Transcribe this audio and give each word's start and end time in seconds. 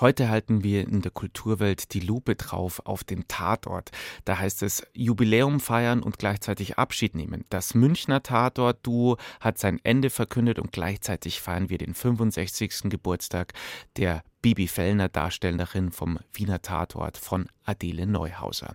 Heute 0.00 0.28
halten 0.28 0.64
wir 0.64 0.88
in 0.88 1.02
der 1.02 1.12
Kulturwelt 1.12 1.94
die 1.94 2.00
Lupe 2.00 2.34
drauf 2.34 2.82
auf 2.84 3.04
den 3.04 3.28
Tatort. 3.28 3.92
Da 4.24 4.38
heißt 4.38 4.64
es 4.64 4.84
Jubiläum 4.92 5.60
feiern 5.60 6.02
und 6.02 6.18
gleichzeitig 6.18 6.78
Abschied 6.78 7.14
nehmen. 7.14 7.44
Das 7.48 7.74
Münchner 7.74 8.20
Tatort-Duo 8.20 9.18
hat 9.38 9.58
sein 9.58 9.78
Ende 9.84 10.10
verkündet 10.10 10.58
und 10.58 10.72
gleichzeitig 10.72 11.40
feiern 11.40 11.70
wir 11.70 11.78
den 11.78 11.94
65. 11.94 12.90
Geburtstag 12.90 13.52
der 13.96 14.24
Bibi 14.42 14.66
Fellner, 14.66 15.08
Darstellerin 15.08 15.92
vom 15.92 16.18
Wiener 16.32 16.60
Tatort 16.60 17.16
von 17.16 17.48
Adele 17.64 18.06
Neuhauser. 18.06 18.74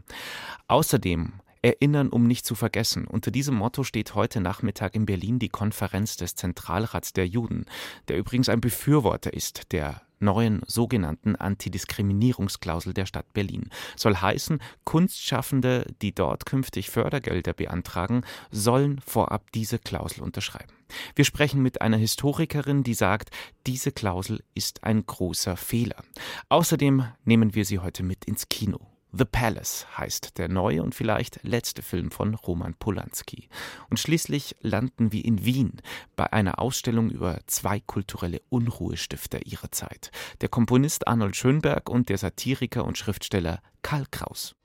Außerdem 0.67 1.33
Erinnern, 1.61 2.09
um 2.09 2.27
nicht 2.27 2.45
zu 2.45 2.55
vergessen. 2.55 3.05
Unter 3.05 3.31
diesem 3.31 3.55
Motto 3.55 3.83
steht 3.83 4.15
heute 4.15 4.41
Nachmittag 4.41 4.95
in 4.95 5.05
Berlin 5.05 5.39
die 5.39 5.49
Konferenz 5.49 6.17
des 6.17 6.35
Zentralrats 6.35 7.13
der 7.13 7.27
Juden, 7.27 7.65
der 8.07 8.17
übrigens 8.17 8.49
ein 8.49 8.61
Befürworter 8.61 9.33
ist 9.33 9.71
der 9.71 10.01
neuen 10.19 10.61
sogenannten 10.67 11.35
Antidiskriminierungsklausel 11.35 12.93
der 12.93 13.05
Stadt 13.05 13.31
Berlin. 13.33 13.69
Soll 13.95 14.15
heißen, 14.15 14.59
Kunstschaffende, 14.83 15.85
die 16.01 16.13
dort 16.13 16.45
künftig 16.45 16.89
Fördergelder 16.89 17.53
beantragen, 17.53 18.23
sollen 18.51 18.99
vorab 19.05 19.51
diese 19.53 19.79
Klausel 19.79 20.23
unterschreiben. 20.23 20.73
Wir 21.15 21.25
sprechen 21.25 21.61
mit 21.61 21.81
einer 21.81 21.97
Historikerin, 21.97 22.83
die 22.83 22.95
sagt, 22.95 23.29
diese 23.67 23.91
Klausel 23.91 24.43
ist 24.55 24.83
ein 24.83 25.05
großer 25.05 25.55
Fehler. 25.55 26.03
Außerdem 26.49 27.05
nehmen 27.25 27.55
wir 27.55 27.65
sie 27.65 27.79
heute 27.79 28.03
mit 28.03 28.25
ins 28.25 28.49
Kino. 28.49 28.79
The 29.11 29.25
Palace 29.25 29.87
heißt 29.97 30.37
der 30.37 30.49
neue 30.49 30.83
und 30.83 30.93
vielleicht 30.93 31.43
letzte 31.43 31.81
Film 31.81 32.11
von 32.11 32.35
Roman 32.35 32.75
Polanski. 32.75 33.49
Und 33.89 33.99
schließlich 33.99 34.55
landen 34.61 35.11
wir 35.11 35.25
in 35.25 35.43
Wien 35.45 35.81
bei 36.15 36.31
einer 36.31 36.59
Ausstellung 36.59 37.09
über 37.09 37.39
zwei 37.47 37.79
kulturelle 37.79 38.41
Unruhestifter 38.49 39.45
ihrer 39.45 39.71
Zeit. 39.71 40.11
Der 40.41 40.49
Komponist 40.49 41.07
Arnold 41.07 41.35
Schönberg 41.35 41.89
und 41.89 42.09
der 42.09 42.19
Satiriker 42.19 42.85
und 42.85 42.97
Schriftsteller 42.97 43.61
Karl 43.81 44.05
Kraus. 44.11 44.55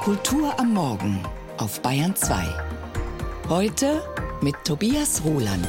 Kultur 0.00 0.58
am 0.58 0.72
Morgen 0.72 1.22
auf 1.58 1.82
Bayern 1.82 2.16
2. 2.16 2.46
Heute 3.50 4.02
mit 4.40 4.54
Tobias 4.64 5.22
Roland. 5.22 5.68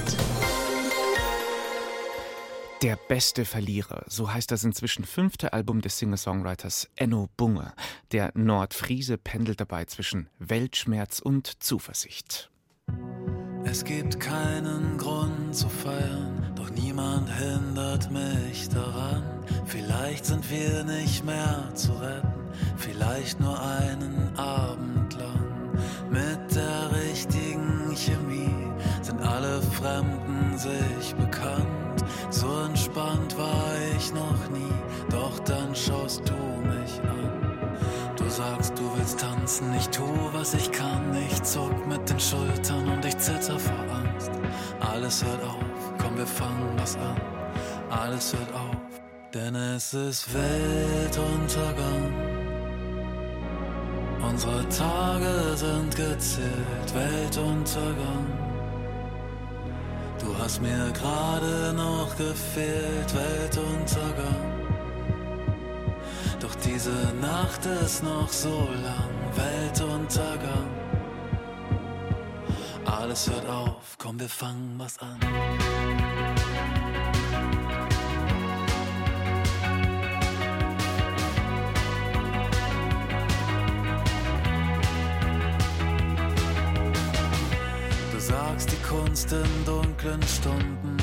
Der 2.81 2.95
beste 2.95 3.44
Verlierer, 3.44 4.05
so 4.08 4.31
heißt 4.31 4.52
das 4.52 4.63
inzwischen 4.63 5.03
fünfte 5.03 5.52
Album 5.52 5.81
des 5.81 5.97
Singer-Songwriters 5.97 6.88
Enno 6.95 7.27
Bunge. 7.36 7.73
Der 8.13 8.31
Nordfriese 8.36 9.17
pendelt 9.17 9.59
dabei 9.59 9.83
zwischen 9.83 10.30
Weltschmerz 10.39 11.19
und 11.19 11.61
Zuversicht. 11.61 12.49
Es 13.66 13.83
gibt 13.83 14.21
keinen 14.21 14.97
Grund 14.97 15.53
zu 15.53 15.67
feiern, 15.67 16.53
doch 16.55 16.69
niemand 16.69 17.30
hindert 17.38 18.09
mich 18.11 18.69
daran. 18.69 19.23
Vielleicht 19.66 20.25
sind 20.25 20.49
wir 20.49 20.86
nicht 20.86 21.25
mehr 21.25 21.69
zu 21.75 21.91
retten, 21.91 22.31
vielleicht 22.77 23.41
nur 23.41 23.61
einen 23.61 24.33
Abend 24.38 25.14
lang. 25.16 25.49
Mit 26.09 26.55
der 26.55 26.91
richtigen 27.03 27.93
Chemie 27.93 28.55
sind 29.02 29.21
alle 29.21 29.61
Fremden 29.61 30.58
sich 30.58 31.14
bekannt. 31.16 31.28
So 32.40 32.48
entspannt 32.62 33.38
war 33.38 33.73
ich 33.98 34.14
noch 34.14 34.50
nie, 34.50 34.72
doch 35.12 35.38
dann 35.40 35.76
schaust 35.76 36.22
du 36.26 36.36
mich 36.70 37.02
an. 37.02 37.70
Du 38.16 38.30
sagst, 38.30 38.80
du 38.80 38.90
willst 38.95 39.20
tanzen, 39.20 39.73
ich 39.76 39.90
tu, 39.90 40.06
was 40.32 40.54
ich 40.54 40.72
kann. 40.72 41.04
Ich 41.30 41.44
zuck 41.44 41.86
mit 41.86 42.10
den 42.10 42.17
Schultern 42.17 42.88
und 42.88 43.04
ich 43.04 43.17
zitter 43.17 43.60
vor 43.60 43.84
Angst. 43.94 44.32
Alles 44.80 45.22
hört 45.26 45.44
auf, 45.44 45.94
komm, 46.02 46.17
wir 46.17 46.26
fangen 46.26 46.78
was 46.78 46.95
an. 46.95 47.20
Alles 47.90 48.34
hört 48.34 48.54
auf, 48.54 49.02
denn 49.34 49.56
es 49.56 49.94
ist 49.94 50.34
Weltuntergang. 50.34 52.14
Unsere 54.30 54.70
Tage 54.70 55.58
sind 55.58 55.94
gezählt, 55.94 56.94
Weltuntergang. 56.94 58.48
Hast 60.39 60.61
mir 60.61 60.92
gerade 60.94 61.73
noch 61.76 62.16
gefehlt, 62.17 63.14
Weltuntergang. 63.14 64.60
Doch 66.39 66.55
diese 66.55 67.14
Nacht 67.22 67.66
ist 67.83 68.04
noch 68.04 68.30
so 68.30 68.70
lang, 68.82 69.11
Weltuntergang. 69.36 70.70
Alles 72.86 73.30
hört 73.30 73.48
auf, 73.48 73.98
komm, 73.98 74.17
wir 74.20 74.30
fangen 74.30 74.76
was 74.78 74.98
an. 74.99 75.20
Kunst 88.89 89.32
in 89.32 89.66
dunklen 89.66 90.22
Stunden 90.23 90.98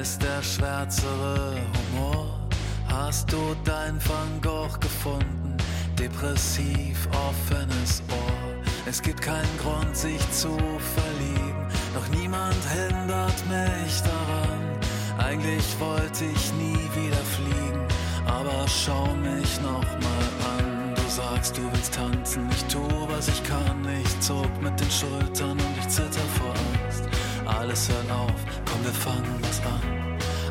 ist 0.00 0.22
der 0.22 0.40
schwärzere 0.40 1.56
Humor. 1.92 2.48
Hast 2.86 3.32
du 3.32 3.56
dein 3.64 3.98
Van 4.08 4.40
Gogh 4.40 4.78
gefunden? 4.78 5.56
Depressiv 5.98 7.08
offenes 7.10 8.04
Ohr. 8.08 8.62
Es 8.86 9.02
gibt 9.02 9.20
keinen 9.20 9.58
Grund, 9.58 9.96
sich 9.96 10.20
zu 10.30 10.56
verlieben, 10.94 11.66
doch 11.92 12.08
niemand 12.16 12.54
hindert 12.72 13.42
mich 13.48 14.00
daran. 14.02 14.78
Eigentlich 15.18 15.64
wollte 15.80 16.26
ich 16.26 16.52
nie 16.52 16.88
wieder 16.94 17.24
fliegen, 17.34 17.84
aber 18.26 18.64
schau 18.68 19.12
mich 19.16 19.60
noch 19.60 19.82
mal 19.82 20.60
an. 20.60 20.73
Sagst, 21.14 21.56
du 21.56 21.62
willst 21.70 21.94
tanzen, 21.94 22.48
ich 22.50 22.64
tu, 22.64 22.80
was 23.06 23.28
ich 23.28 23.40
kann. 23.44 23.86
Ich 24.02 24.18
zuck 24.18 24.50
mit 24.60 24.80
den 24.80 24.90
Schultern 24.90 25.52
und 25.52 25.78
ich 25.78 25.88
zitter 25.88 26.26
vor 26.36 26.48
Angst. 26.50 27.04
Alles 27.46 27.88
hört 27.88 28.10
auf, 28.10 28.34
komm, 28.64 28.82
wir 28.82 28.92
fangen 28.92 29.38
was 29.42 29.60
an. 29.60 29.80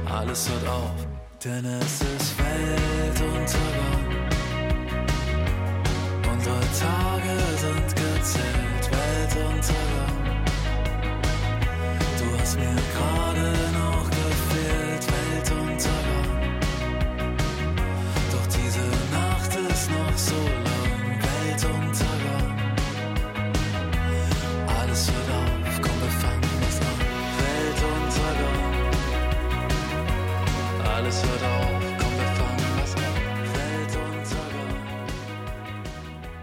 Alles 0.10 0.50
hört 0.50 0.66
auf, 0.70 1.06
denn 1.44 1.66
es 1.66 2.00
ist 2.00 2.38
Weltuntergang. 2.40 4.06
Unsere 6.32 6.62
Tage 6.80 7.36
sind 7.60 7.90
gezählt, 7.98 8.90
Weltuntergang. 8.90 10.16
Du 12.20 12.40
hast 12.40 12.56
mir 12.58 12.76
gerade 12.96 13.52
noch 13.74 14.10
gefehlt, 14.10 15.08
Weltuntergang. 15.12 16.13
So 20.16 20.36
lang, 20.36 20.73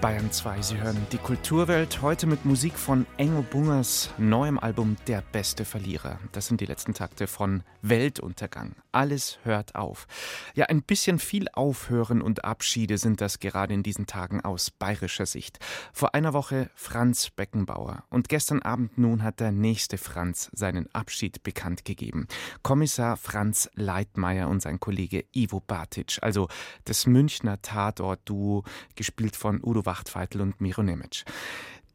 Bayern 0.00 0.32
2, 0.32 0.62
Sie 0.62 0.78
hören 0.78 0.96
die 1.12 1.18
Kulturwelt 1.18 2.00
heute 2.00 2.26
mit 2.26 2.46
Musik 2.46 2.78
von 2.78 3.06
Engo 3.18 3.42
Bungers 3.42 4.08
neuem 4.16 4.58
Album 4.58 4.96
Der 5.06 5.20
beste 5.20 5.66
Verlierer. 5.66 6.18
Das 6.32 6.46
sind 6.46 6.62
die 6.62 6.66
letzten 6.66 6.94
Takte 6.94 7.26
von 7.26 7.62
Weltuntergang. 7.82 8.76
Alles 8.92 9.38
hört 9.44 9.74
auf. 9.74 10.06
Ja, 10.54 10.66
ein 10.66 10.82
bisschen 10.82 11.18
viel 11.18 11.48
Aufhören 11.52 12.22
und 12.22 12.46
Abschiede 12.46 12.96
sind 12.96 13.20
das 13.20 13.40
gerade 13.40 13.74
in 13.74 13.82
diesen 13.82 14.06
Tagen 14.06 14.40
aus 14.40 14.70
bayerischer 14.70 15.26
Sicht. 15.26 15.58
Vor 15.92 16.14
einer 16.14 16.32
Woche 16.32 16.70
Franz 16.74 17.28
Beckenbauer 17.28 18.04
und 18.08 18.30
gestern 18.30 18.62
Abend 18.62 18.96
nun 18.96 19.22
hat 19.22 19.38
der 19.38 19.52
nächste 19.52 19.98
Franz 19.98 20.50
seinen 20.54 20.88
Abschied 20.94 21.42
bekannt 21.42 21.84
gegeben. 21.84 22.26
Kommissar 22.62 23.18
Franz 23.18 23.68
Leitmeier 23.74 24.48
und 24.48 24.62
sein 24.62 24.80
Kollege 24.80 25.26
Ivo 25.34 25.60
Batic, 25.60 26.18
also 26.22 26.48
das 26.84 27.06
Münchner 27.06 27.60
Tatort-Duo, 27.60 28.64
gespielt 28.96 29.36
von 29.36 29.60
Udo 29.62 29.89
Wachtfeitel 29.90 30.40
und 30.40 30.60
Miro 30.60 30.84
Nemec. 30.84 31.24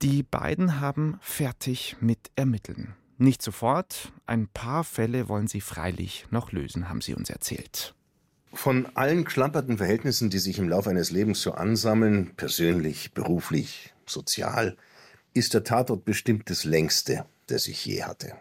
Die 0.02 0.22
beiden 0.22 0.82
haben 0.82 1.18
fertig 1.22 1.96
mit 2.02 2.30
Ermitteln. 2.36 2.94
Nicht 3.18 3.42
sofort, 3.42 4.12
ein 4.26 4.50
paar 4.50 4.84
Fälle 4.84 5.30
wollen 5.30 5.48
sie 5.48 5.62
freilich 5.62 6.26
noch 6.30 6.52
lösen, 6.52 6.90
haben 6.90 7.00
sie 7.00 7.14
uns 7.14 7.30
erzählt. 7.30 7.96
Von 8.52 8.86
allen 8.98 9.24
geschlamperten 9.24 9.78
Verhältnissen, 9.78 10.30
die 10.30 10.40
sich 10.40 10.60
im 10.60 10.68
Laufe 10.68 10.90
eines 10.90 11.10
Lebens 11.10 11.42
so 11.42 11.54
ansammeln, 11.54 12.34
persönlich, 12.36 13.14
beruflich, 13.14 13.94
sozial, 14.06 14.76
ist 15.34 15.54
der 15.54 15.64
Tatort 15.64 16.04
bestimmt 16.04 16.50
das 16.50 16.66
längste, 16.66 17.26
das 17.48 17.70
ich 17.70 17.86
je 17.86 18.04
hatte. 18.04 18.34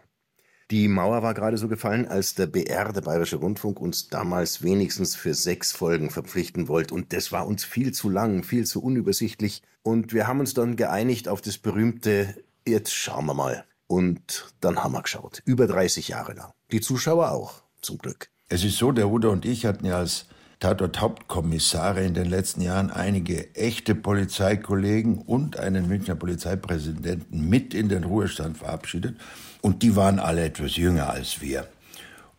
Die 0.71 0.89
Mauer 0.89 1.23
war 1.23 1.35
gerade 1.35 1.59
so 1.59 1.69
gefallen, 1.69 2.07
als 2.07 2.35
der 2.35 2.47
BR, 2.47 2.93
der 2.93 3.03
Bayerische 3.03 3.37
Rundfunk, 3.37 3.81
uns 3.81 4.09
damals 4.09 4.63
wenigstens 4.63 5.15
für 5.15 5.35
sechs 5.35 5.73
Folgen 5.73 6.11
verpflichten 6.11 6.69
wollte. 6.69 6.95
Und 6.95 7.13
das 7.13 7.33
war 7.33 7.47
uns 7.47 7.65
viel 7.65 7.93
zu 7.93 8.09
lang, 8.09 8.45
viel 8.45 8.65
zu 8.65 8.83
unübersichtlich. 8.83 9.63
Und 9.83 10.13
wir 10.13 10.27
haben 10.27 10.41
uns 10.41 10.55
dann 10.55 10.77
geeinigt 10.77 11.29
auf 11.29 11.41
das 11.41 11.59
berühmte 11.59 12.35
Jetzt 12.67 12.95
schauen 12.95 13.27
wir 13.27 13.35
mal. 13.35 13.65
Und 13.87 14.55
dann 14.61 14.83
haben 14.83 14.93
wir 14.93 15.03
geschaut. 15.03 15.43
Über 15.45 15.67
30 15.67 16.09
Jahre 16.09 16.33
lang. 16.33 16.53
Die 16.73 16.81
Zuschauer 16.81 17.31
auch, 17.31 17.63
zum 17.83 17.99
Glück. 17.99 18.31
Es 18.49 18.65
ist 18.65 18.79
so, 18.79 18.91
der 18.91 19.05
Ruder 19.05 19.31
und 19.31 19.45
ich 19.45 19.67
hatten 19.67 19.85
ja 19.85 19.99
als 19.99 20.27
Tatort-Hauptkommissare 20.61 22.03
in 22.03 22.15
den 22.15 22.27
letzten 22.27 22.63
Jahren 22.63 22.91
einige 22.91 23.55
echte 23.55 23.95
Polizeikollegen 23.95 25.19
und 25.19 25.59
einen 25.59 25.89
Münchner 25.89 26.15
Polizeipräsidenten 26.15 27.49
mit 27.51 27.75
in 27.75 27.91
den 27.91 28.05
Ruhestand 28.05 28.57
verabschiedet. 28.57 29.17
Und 29.65 29.83
die 29.83 29.97
waren 29.97 30.19
alle 30.19 30.45
etwas 30.45 30.77
jünger 30.77 31.09
als 31.09 31.41
wir. 31.41 31.67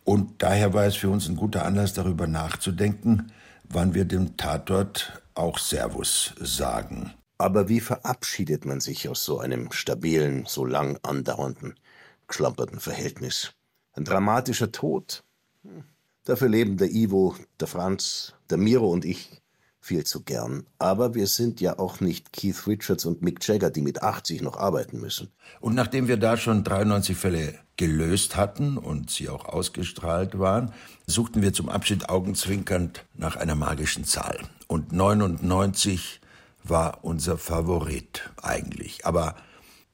Und 0.03 0.43
daher 0.43 0.75
war 0.75 0.85
es 0.85 0.95
für 0.95 1.09
uns 1.09 1.27
ein 1.27 1.35
guter 1.35 1.65
Anlass, 1.65 1.93
darüber 1.93 2.27
nachzudenken, 2.27 3.31
wann 3.63 3.95
wir 3.95 4.05
dem 4.05 4.37
Tatort 4.37 5.23
auch 5.33 5.57
Servus 5.57 6.35
sagen. 6.39 7.15
Aber 7.39 7.67
wie 7.67 7.79
verabschiedet 7.79 8.65
man 8.65 8.79
sich 8.79 9.09
aus 9.09 9.25
so 9.25 9.39
einem 9.39 9.71
stabilen, 9.71 10.45
so 10.45 10.65
lang 10.65 10.99
andauernden, 11.01 11.79
geschlamperten 12.27 12.79
Verhältnis? 12.79 13.53
Ein 13.93 14.05
dramatischer 14.05 14.71
Tod? 14.71 15.23
Hm. 15.63 15.83
Dafür 16.25 16.49
leben 16.49 16.77
der 16.77 16.91
Ivo, 16.91 17.35
der 17.59 17.67
Franz, 17.67 18.35
der 18.51 18.59
Miro 18.59 18.87
und 18.87 19.03
ich 19.03 19.41
viel 19.85 20.03
zu 20.03 20.23
gern. 20.23 20.65
Aber 20.79 21.13
wir 21.13 21.27
sind 21.27 21.61
ja 21.61 21.77
auch 21.77 21.99
nicht 21.99 22.33
Keith 22.33 22.65
Richards 22.65 23.05
und 23.05 23.21
Mick 23.21 23.47
Jagger, 23.47 23.69
die 23.69 23.81
mit 23.81 24.01
80 24.01 24.41
noch 24.41 24.57
arbeiten 24.57 24.99
müssen. 24.99 25.31
Und 25.59 25.75
nachdem 25.75 26.07
wir 26.07 26.17
da 26.17 26.37
schon 26.37 26.63
93 26.63 27.15
Fälle 27.15 27.53
gelöst 27.77 28.35
hatten 28.35 28.77
und 28.77 29.11
sie 29.11 29.29
auch 29.29 29.45
ausgestrahlt 29.45 30.39
waren, 30.39 30.73
suchten 31.05 31.43
wir 31.43 31.53
zum 31.53 31.69
Abschied 31.69 32.09
augenzwinkernd 32.09 33.05
nach 33.13 33.35
einer 33.35 33.53
magischen 33.53 34.05
Zahl. 34.05 34.39
Und 34.67 34.91
99 34.91 36.19
war 36.63 37.03
unser 37.03 37.37
Favorit 37.37 38.31
eigentlich. 38.41 39.05
Aber 39.05 39.35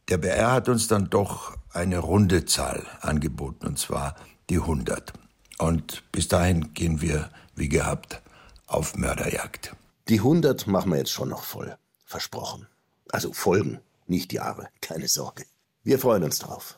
der 0.08 0.20
BR 0.20 0.54
hat 0.54 0.70
uns 0.70 0.88
dann 0.88 1.10
doch 1.10 1.58
eine 1.74 2.00
runde 2.00 2.46
Zahl 2.46 2.86
angeboten, 3.02 3.68
und 3.68 3.78
zwar 3.78 4.16
die 4.50 4.58
100. 4.58 5.12
Und 5.58 6.04
bis 6.14 6.30
dahin 6.30 6.74
gehen 6.74 7.02
wir, 7.02 7.30
wie 7.56 7.70
gehabt, 7.70 8.22
auf 8.68 8.96
Mörderjagd. 8.96 9.76
Die 10.12 10.19
100 10.19 10.68
machen 10.68 10.92
wir 10.92 10.98
jetzt 10.98 11.13
schon 11.13 11.30
noch 11.30 11.44
voll. 11.44 11.78
Versprochen. 12.04 12.68
Also 13.12 13.31
Folgen, 13.31 13.80
nicht 14.08 14.34
Jahre. 14.34 14.68
Keine 14.81 15.08
Sorge. 15.08 15.46
Wir 15.84 16.00
freuen 16.00 16.25
uns 16.25 16.40
drauf. 16.40 16.78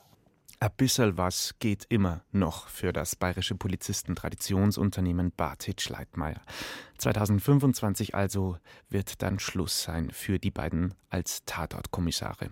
Ein 0.60 0.70
bisschen 0.78 1.18
was 1.18 1.56
geht 1.58 1.88
immer 1.90 2.24
noch 2.32 2.68
für 2.68 2.94
das 2.94 3.16
bayerische 3.16 3.56
Polizisten-Traditionsunternehmen 3.56 5.32
Bartitsch 5.32 5.90
Leitmeier. 5.90 6.42
2025 7.04 8.16
also 8.16 8.58
wird 8.90 9.22
dann 9.22 9.38
Schluss 9.40 9.84
sein 9.84 10.10
für 10.12 10.40
die 10.40 10.52
beiden 10.52 10.94
als 11.10 11.44
Tatortkommissare. 11.46 12.50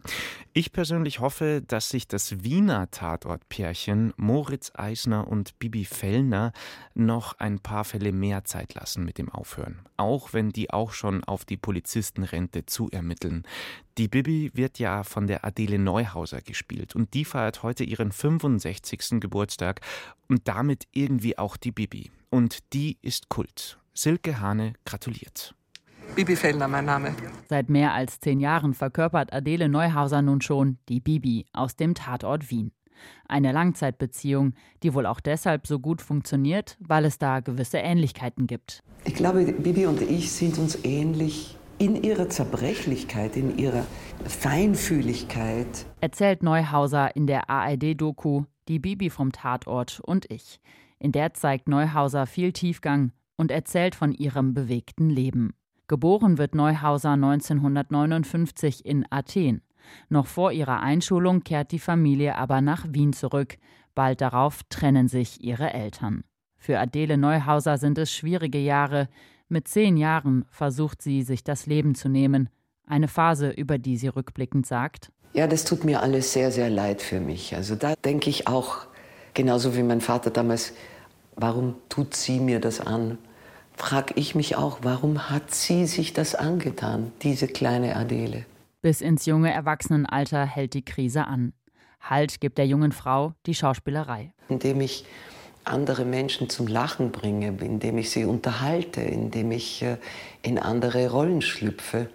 Ich 0.51 0.73
persönlich 0.73 1.19
hoffe, 1.19 1.63
dass 1.65 1.87
sich 1.87 2.07
das 2.07 2.43
Wiener 2.43 2.91
Tatortpärchen 2.91 4.13
Moritz 4.17 4.73
Eisner 4.75 5.27
und 5.27 5.57
Bibi 5.57 5.85
Fellner 5.85 6.51
noch 6.93 7.39
ein 7.39 7.59
paar 7.59 7.85
Fälle 7.85 8.11
mehr 8.11 8.43
Zeit 8.43 8.73
lassen 8.73 9.05
mit 9.05 9.17
dem 9.17 9.29
Aufhören. 9.29 9.79
Auch 9.95 10.33
wenn 10.33 10.49
die 10.49 10.69
auch 10.69 10.91
schon 10.91 11.23
auf 11.23 11.45
die 11.45 11.57
Polizistenrente 11.57 12.65
zu 12.65 12.89
ermitteln. 12.91 13.43
Die 13.97 14.09
Bibi 14.09 14.51
wird 14.53 14.79
ja 14.79 15.03
von 15.03 15.27
der 15.27 15.45
Adele 15.45 15.79
Neuhauser 15.79 16.41
gespielt 16.41 16.93
und 16.93 17.13
die 17.13 17.23
feiert 17.23 17.63
heute 17.63 17.85
ihren 17.85 18.11
65. 18.11 19.21
Geburtstag 19.21 19.79
und 20.27 20.47
damit 20.49 20.87
irgendwie 20.91 21.37
auch 21.37 21.55
die 21.55 21.71
Bibi. 21.71 22.11
Und 22.29 22.73
die 22.73 22.97
ist 23.01 23.29
Kult. 23.29 23.80
Silke 23.93 24.39
Hane 24.39 24.73
gratuliert. 24.85 25.53
Bibi 26.15 26.35
Fellner, 26.35 26.67
mein 26.67 26.85
Name. 26.85 27.15
Seit 27.49 27.69
mehr 27.69 27.93
als 27.93 28.19
zehn 28.19 28.39
Jahren 28.39 28.73
verkörpert 28.73 29.31
Adele 29.31 29.69
Neuhauser 29.69 30.21
nun 30.21 30.41
schon 30.41 30.77
die 30.89 30.99
Bibi 30.99 31.45
aus 31.53 31.75
dem 31.75 31.95
Tatort 31.95 32.49
Wien. 32.51 32.71
Eine 33.27 33.51
Langzeitbeziehung, 33.51 34.53
die 34.83 34.93
wohl 34.93 35.05
auch 35.05 35.19
deshalb 35.19 35.67
so 35.67 35.79
gut 35.79 36.01
funktioniert, 36.01 36.77
weil 36.79 37.05
es 37.05 37.17
da 37.17 37.39
gewisse 37.39 37.77
Ähnlichkeiten 37.77 38.45
gibt. 38.45 38.83
Ich 39.05 39.15
glaube, 39.15 39.43
Bibi 39.45 39.85
und 39.85 40.01
ich 40.01 40.31
sind 40.31 40.57
uns 40.57 40.83
ähnlich 40.83 41.57
in 41.77 42.01
ihrer 42.03 42.29
Zerbrechlichkeit, 42.29 43.37
in 43.37 43.57
ihrer 43.57 43.85
Feinfühligkeit. 44.25 45.85
Erzählt 45.99 46.43
Neuhauser 46.43 47.15
in 47.15 47.25
der 47.25 47.49
ARD-Doku 47.49 48.43
Die 48.67 48.79
Bibi 48.79 49.09
vom 49.09 49.31
Tatort 49.31 49.99
und 50.01 50.29
ich. 50.29 50.59
In 50.99 51.11
der 51.11 51.33
zeigt 51.33 51.67
Neuhauser 51.67 52.27
viel 52.27 52.53
Tiefgang 52.53 53.11
und 53.41 53.51
erzählt 53.51 53.95
von 53.95 54.13
ihrem 54.13 54.53
bewegten 54.53 55.09
Leben. 55.09 55.55
Geboren 55.87 56.37
wird 56.37 56.55
Neuhauser 56.55 57.11
1959 57.11 58.85
in 58.85 59.05
Athen. 59.09 59.63
Noch 60.09 60.27
vor 60.27 60.51
ihrer 60.51 60.79
Einschulung 60.79 61.43
kehrt 61.43 61.71
die 61.71 61.79
Familie 61.79 62.37
aber 62.37 62.61
nach 62.61 62.85
Wien 62.89 63.13
zurück. 63.13 63.57
Bald 63.95 64.21
darauf 64.21 64.61
trennen 64.69 65.07
sich 65.07 65.43
ihre 65.43 65.73
Eltern. 65.73 66.23
Für 66.57 66.79
Adele 66.79 67.17
Neuhauser 67.17 67.79
sind 67.79 67.97
es 67.97 68.13
schwierige 68.13 68.59
Jahre. 68.59 69.09
Mit 69.49 69.67
zehn 69.67 69.97
Jahren 69.97 70.45
versucht 70.51 71.01
sie, 71.01 71.23
sich 71.23 71.43
das 71.43 71.65
Leben 71.65 71.95
zu 71.95 72.07
nehmen. 72.07 72.47
Eine 72.85 73.07
Phase, 73.07 73.49
über 73.49 73.79
die 73.79 73.97
sie 73.97 74.07
rückblickend 74.07 74.67
sagt. 74.67 75.11
Ja, 75.33 75.47
das 75.47 75.65
tut 75.65 75.83
mir 75.83 76.01
alles 76.03 76.31
sehr, 76.31 76.51
sehr 76.51 76.69
leid 76.69 77.01
für 77.01 77.19
mich. 77.19 77.55
Also 77.55 77.75
da 77.75 77.95
denke 78.05 78.29
ich 78.29 78.47
auch, 78.47 78.85
genauso 79.33 79.75
wie 79.75 79.83
mein 79.83 79.99
Vater 79.99 80.29
damals, 80.29 80.73
warum 81.35 81.75
tut 81.89 82.15
sie 82.15 82.39
mir 82.39 82.59
das 82.59 82.79
an? 82.79 83.17
Frage 83.81 84.13
ich 84.15 84.35
mich 84.35 84.55
auch, 84.55 84.79
warum 84.83 85.29
hat 85.29 85.53
sie 85.53 85.87
sich 85.87 86.13
das 86.13 86.35
angetan, 86.35 87.11
diese 87.23 87.47
kleine 87.47 87.95
Adele? 87.95 88.45
Bis 88.81 89.01
ins 89.01 89.25
junge 89.25 89.51
Erwachsenenalter 89.51 90.45
hält 90.45 90.75
die 90.75 90.85
Krise 90.85 91.25
an. 91.25 91.53
Halt 91.99 92.39
gibt 92.41 92.59
der 92.59 92.67
jungen 92.67 92.91
Frau 92.91 93.33
die 93.47 93.55
Schauspielerei. 93.55 94.33
Indem 94.49 94.81
ich 94.81 95.05
andere 95.63 96.05
Menschen 96.05 96.47
zum 96.49 96.67
Lachen 96.67 97.11
bringe, 97.11 97.47
indem 97.59 97.97
ich 97.97 98.11
sie 98.11 98.25
unterhalte, 98.25 99.01
indem 99.01 99.51
ich 99.51 99.81
äh, 99.81 99.97
in 100.43 100.59
andere 100.59 101.09
Rollen 101.09 101.41
schlüpfe, 101.41 102.07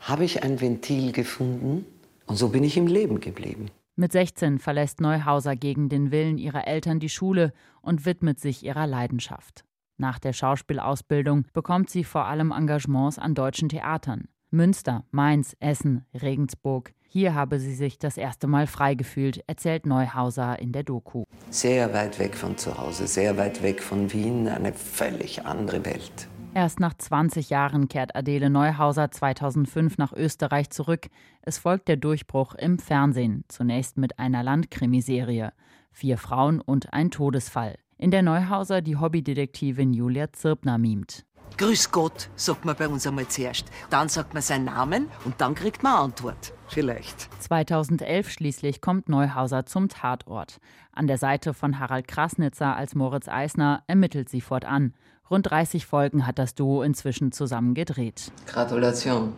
habe 0.00 0.24
ich 0.24 0.42
ein 0.42 0.60
Ventil 0.60 1.12
gefunden 1.12 1.84
und 2.26 2.36
so 2.36 2.48
bin 2.48 2.64
ich 2.64 2.76
im 2.78 2.86
Leben 2.86 3.20
geblieben. 3.20 3.70
Mit 3.96 4.12
16 4.12 4.58
verlässt 4.58 5.00
Neuhauser 5.02 5.54
gegen 5.54 5.90
den 5.90 6.10
Willen 6.10 6.38
ihrer 6.38 6.66
Eltern 6.66 6.98
die 6.98 7.10
Schule 7.10 7.52
und 7.82 8.06
widmet 8.06 8.40
sich 8.40 8.64
ihrer 8.64 8.86
Leidenschaft. 8.86 9.64
Nach 10.00 10.18
der 10.18 10.32
Schauspielausbildung 10.32 11.44
bekommt 11.52 11.90
sie 11.90 12.04
vor 12.04 12.24
allem 12.24 12.52
Engagements 12.52 13.18
an 13.18 13.34
deutschen 13.34 13.68
Theatern. 13.68 14.28
Münster, 14.50 15.04
Mainz, 15.10 15.54
Essen, 15.60 16.06
Regensburg. 16.14 16.94
Hier 17.06 17.34
habe 17.34 17.58
sie 17.58 17.74
sich 17.74 17.98
das 17.98 18.16
erste 18.16 18.46
Mal 18.46 18.66
frei 18.66 18.94
gefühlt, 18.94 19.44
erzählt 19.46 19.84
Neuhauser 19.84 20.58
in 20.58 20.72
der 20.72 20.84
Doku. 20.84 21.24
Sehr 21.50 21.92
weit 21.92 22.18
weg 22.18 22.34
von 22.34 22.56
zu 22.56 22.78
Hause, 22.78 23.06
sehr 23.06 23.36
weit 23.36 23.62
weg 23.62 23.82
von 23.82 24.10
Wien, 24.10 24.48
eine 24.48 24.72
völlig 24.72 25.44
andere 25.44 25.84
Welt. 25.84 26.28
Erst 26.54 26.80
nach 26.80 26.94
20 26.94 27.50
Jahren 27.50 27.88
kehrt 27.88 28.16
Adele 28.16 28.48
Neuhauser 28.48 29.10
2005 29.10 29.98
nach 29.98 30.14
Österreich 30.14 30.70
zurück. 30.70 31.08
Es 31.42 31.58
folgt 31.58 31.88
der 31.88 31.98
Durchbruch 31.98 32.54
im 32.54 32.78
Fernsehen, 32.78 33.44
zunächst 33.48 33.98
mit 33.98 34.18
einer 34.18 34.42
Landkrimiserie. 34.42 35.52
Vier 35.92 36.16
Frauen 36.16 36.62
und 36.62 36.94
ein 36.94 37.10
Todesfall 37.10 37.76
in 38.00 38.10
der 38.10 38.22
Neuhauser 38.22 38.80
die 38.80 38.96
Hobbydetektivin 38.96 39.92
Julia 39.92 40.32
Zirpner 40.32 40.78
mimt. 40.78 41.26
Grüß 41.58 41.90
Gott, 41.90 42.30
sagt 42.34 42.64
man 42.64 42.74
bei 42.74 42.88
uns 42.88 43.06
einmal 43.06 43.28
zuerst. 43.28 43.66
Dann 43.90 44.08
sagt 44.08 44.32
man 44.32 44.42
seinen 44.42 44.64
Namen 44.64 45.08
und 45.26 45.38
dann 45.38 45.54
kriegt 45.54 45.82
man 45.82 46.04
Antwort. 46.04 46.54
Vielleicht. 46.68 47.28
2011 47.42 48.30
schließlich 48.30 48.80
kommt 48.80 49.10
Neuhauser 49.10 49.66
zum 49.66 49.88
Tatort. 49.88 50.58
An 50.92 51.06
der 51.08 51.18
Seite 51.18 51.52
von 51.52 51.78
Harald 51.78 52.08
Krasnitzer 52.08 52.74
als 52.74 52.94
Moritz 52.94 53.28
Eisner 53.28 53.82
ermittelt 53.86 54.30
sie 54.30 54.40
fortan. 54.40 54.94
Rund 55.30 55.50
30 55.50 55.84
Folgen 55.84 56.26
hat 56.26 56.38
das 56.38 56.54
Duo 56.54 56.82
inzwischen 56.82 57.32
zusammen 57.32 57.74
gedreht. 57.74 58.32
Gratulation. 58.46 59.34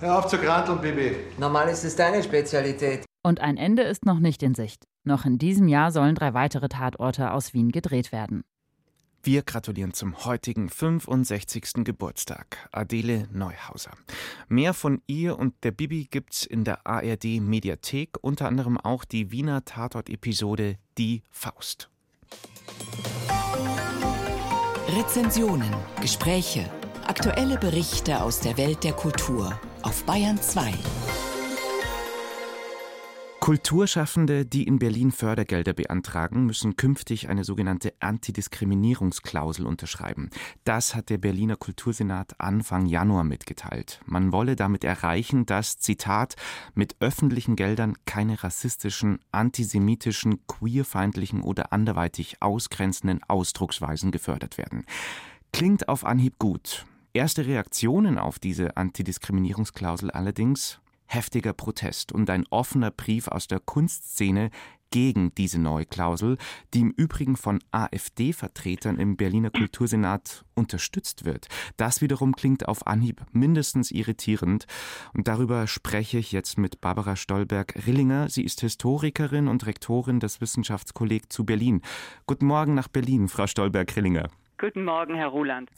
Hör 0.00 0.18
auf 0.18 0.28
zu 0.28 0.38
granteln, 0.38 0.80
Bibi. 0.80 1.16
Normal 1.38 1.68
ist 1.68 1.84
es 1.84 1.96
deine 1.96 2.22
Spezialität. 2.22 3.04
Und 3.22 3.40
ein 3.40 3.58
Ende 3.58 3.82
ist 3.82 4.06
noch 4.06 4.20
nicht 4.20 4.42
in 4.42 4.54
Sicht. 4.54 4.86
Noch 5.06 5.24
in 5.24 5.38
diesem 5.38 5.68
Jahr 5.68 5.92
sollen 5.92 6.16
drei 6.16 6.34
weitere 6.34 6.68
Tatorte 6.68 7.30
aus 7.30 7.54
Wien 7.54 7.70
gedreht 7.70 8.10
werden. 8.10 8.42
Wir 9.22 9.42
gratulieren 9.42 9.92
zum 9.92 10.24
heutigen 10.24 10.68
65. 10.68 11.84
Geburtstag, 11.84 12.68
Adele 12.72 13.28
Neuhauser. 13.32 13.92
Mehr 14.48 14.74
von 14.74 15.00
ihr 15.06 15.38
und 15.38 15.54
der 15.62 15.70
Bibi 15.70 16.08
gibt's 16.10 16.44
in 16.44 16.64
der 16.64 16.86
ARD 16.86 17.40
Mediathek, 17.40 18.18
unter 18.20 18.48
anderem 18.48 18.78
auch 18.78 19.04
die 19.04 19.30
Wiener 19.30 19.64
Tatort-Episode 19.64 20.76
Die 20.98 21.22
Faust. 21.30 21.88
Rezensionen, 24.88 25.72
Gespräche, 26.00 26.68
aktuelle 27.06 27.58
Berichte 27.58 28.22
aus 28.22 28.40
der 28.40 28.56
Welt 28.58 28.82
der 28.82 28.92
Kultur 28.92 29.60
auf 29.82 30.04
Bayern 30.04 30.40
2. 30.40 30.72
Kulturschaffende, 33.46 34.44
die 34.44 34.64
in 34.64 34.80
Berlin 34.80 35.12
Fördergelder 35.12 35.72
beantragen, 35.72 36.46
müssen 36.46 36.74
künftig 36.74 37.28
eine 37.28 37.44
sogenannte 37.44 37.92
Antidiskriminierungsklausel 38.00 39.66
unterschreiben. 39.66 40.30
Das 40.64 40.96
hat 40.96 41.10
der 41.10 41.18
Berliner 41.18 41.54
Kultursenat 41.54 42.40
Anfang 42.40 42.86
Januar 42.86 43.22
mitgeteilt. 43.22 44.00
Man 44.04 44.32
wolle 44.32 44.56
damit 44.56 44.82
erreichen, 44.82 45.46
dass, 45.46 45.78
Zitat, 45.78 46.34
mit 46.74 46.96
öffentlichen 46.98 47.54
Geldern 47.54 47.94
keine 48.04 48.42
rassistischen, 48.42 49.20
antisemitischen, 49.30 50.44
queerfeindlichen 50.48 51.40
oder 51.40 51.72
anderweitig 51.72 52.42
ausgrenzenden 52.42 53.22
Ausdrucksweisen 53.28 54.10
gefördert 54.10 54.58
werden. 54.58 54.84
Klingt 55.52 55.88
auf 55.88 56.04
Anhieb 56.04 56.40
gut. 56.40 56.84
Erste 57.12 57.46
Reaktionen 57.46 58.18
auf 58.18 58.40
diese 58.40 58.76
Antidiskriminierungsklausel 58.76 60.10
allerdings 60.10 60.80
heftiger 61.06 61.52
Protest 61.52 62.12
und 62.12 62.30
ein 62.30 62.44
offener 62.50 62.90
Brief 62.90 63.28
aus 63.28 63.46
der 63.46 63.60
Kunstszene 63.60 64.50
gegen 64.90 65.34
diese 65.34 65.60
neue 65.60 65.84
Klausel, 65.84 66.38
die 66.72 66.80
im 66.80 66.90
Übrigen 66.90 67.36
von 67.36 67.58
AfD-Vertretern 67.70 68.98
im 68.98 69.16
Berliner 69.16 69.50
Kultursenat 69.50 70.44
unterstützt 70.54 71.24
wird. 71.24 71.48
Das 71.76 72.00
wiederum 72.00 72.34
klingt 72.34 72.68
auf 72.68 72.86
Anhieb 72.86 73.22
mindestens 73.32 73.90
irritierend. 73.90 74.66
Und 75.12 75.28
darüber 75.28 75.66
spreche 75.66 76.18
ich 76.18 76.32
jetzt 76.32 76.58
mit 76.58 76.80
Barbara 76.80 77.16
Stolberg-Rillinger. 77.16 78.28
Sie 78.28 78.44
ist 78.44 78.60
Historikerin 78.60 79.48
und 79.48 79.66
Rektorin 79.66 80.20
des 80.20 80.40
Wissenschaftskolleg 80.40 81.32
zu 81.32 81.44
Berlin. 81.44 81.82
Guten 82.26 82.46
Morgen 82.46 82.74
nach 82.74 82.88
Berlin, 82.88 83.28
Frau 83.28 83.46
Stolberg-Rillinger. 83.46 84.28
Guten 84.58 84.84
Morgen, 84.84 85.14
Herr 85.14 85.28
Ruland. 85.28 85.70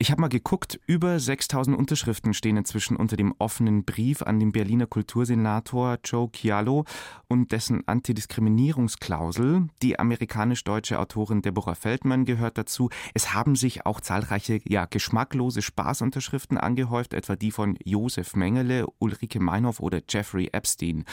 Ich 0.00 0.12
habe 0.12 0.20
mal 0.20 0.28
geguckt, 0.28 0.78
über 0.86 1.18
6000 1.18 1.76
Unterschriften 1.76 2.32
stehen 2.32 2.56
inzwischen 2.56 2.96
unter 2.96 3.16
dem 3.16 3.34
offenen 3.40 3.84
Brief 3.84 4.22
an 4.22 4.38
den 4.38 4.52
Berliner 4.52 4.86
Kultursenator 4.86 5.98
Joe 6.04 6.30
Chialo 6.32 6.84
und 7.26 7.50
dessen 7.50 7.82
Antidiskriminierungsklausel. 7.88 9.66
Die 9.82 9.98
amerikanisch-deutsche 9.98 11.00
Autorin 11.00 11.42
Deborah 11.42 11.74
Feldmann 11.74 12.26
gehört 12.26 12.58
dazu. 12.58 12.90
Es 13.12 13.34
haben 13.34 13.56
sich 13.56 13.86
auch 13.86 14.00
zahlreiche 14.00 14.60
ja, 14.64 14.86
geschmacklose 14.86 15.62
Spaßunterschriften 15.62 16.58
angehäuft, 16.58 17.12
etwa 17.12 17.34
die 17.34 17.50
von 17.50 17.76
Josef 17.84 18.36
Mengele, 18.36 18.86
Ulrike 19.00 19.40
Meinhoff 19.40 19.80
oder 19.80 20.00
Jeffrey 20.08 20.48
Epstein. 20.52 21.06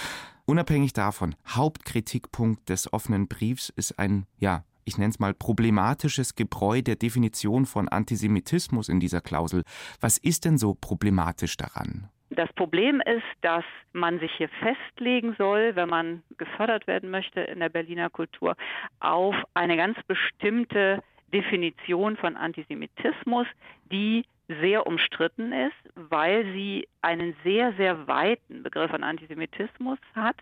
Unabhängig 0.45 0.93
davon, 0.93 1.33
Hauptkritikpunkt 1.47 2.69
des 2.69 2.93
offenen 2.93 3.27
Briefs 3.27 3.69
ist 3.75 3.97
ein 3.97 4.27
ja, 4.37 4.63
ich 4.85 4.97
nenne 4.97 5.09
es 5.09 5.19
mal, 5.19 5.33
problematisches 5.33 6.35
Gebräu 6.35 6.81
der 6.81 6.95
Definition 6.95 7.65
von 7.65 7.89
Antisemitismus 7.89 8.87
in 8.87 8.99
dieser 8.99 9.21
Klausel. 9.21 9.63
Was 9.99 10.17
ist 10.17 10.45
denn 10.45 10.57
so 10.57 10.75
problematisch 10.75 11.57
daran? 11.57 12.09
Das 12.29 12.51
Problem 12.53 13.01
ist, 13.01 13.23
dass 13.41 13.63
man 13.93 14.19
sich 14.19 14.31
hier 14.37 14.49
festlegen 14.49 15.35
soll, 15.37 15.75
wenn 15.75 15.89
man 15.89 16.23
gefördert 16.37 16.87
werden 16.87 17.09
möchte 17.09 17.41
in 17.41 17.59
der 17.59 17.69
Berliner 17.69 18.09
Kultur, 18.09 18.55
auf 18.99 19.35
eine 19.53 19.77
ganz 19.77 19.97
bestimmte 20.07 21.01
Definition 21.33 22.17
von 22.17 22.35
Antisemitismus, 22.35 23.47
die 23.91 24.25
sehr 24.47 24.85
umstritten 24.85 25.51
ist, 25.51 25.73
weil 25.95 26.45
sie 26.53 26.87
einen 27.01 27.35
sehr, 27.43 27.73
sehr 27.73 28.07
weiten 28.07 28.63
Begriff 28.63 28.91
von 28.91 29.03
Antisemitismus 29.03 29.97
hat, 30.15 30.35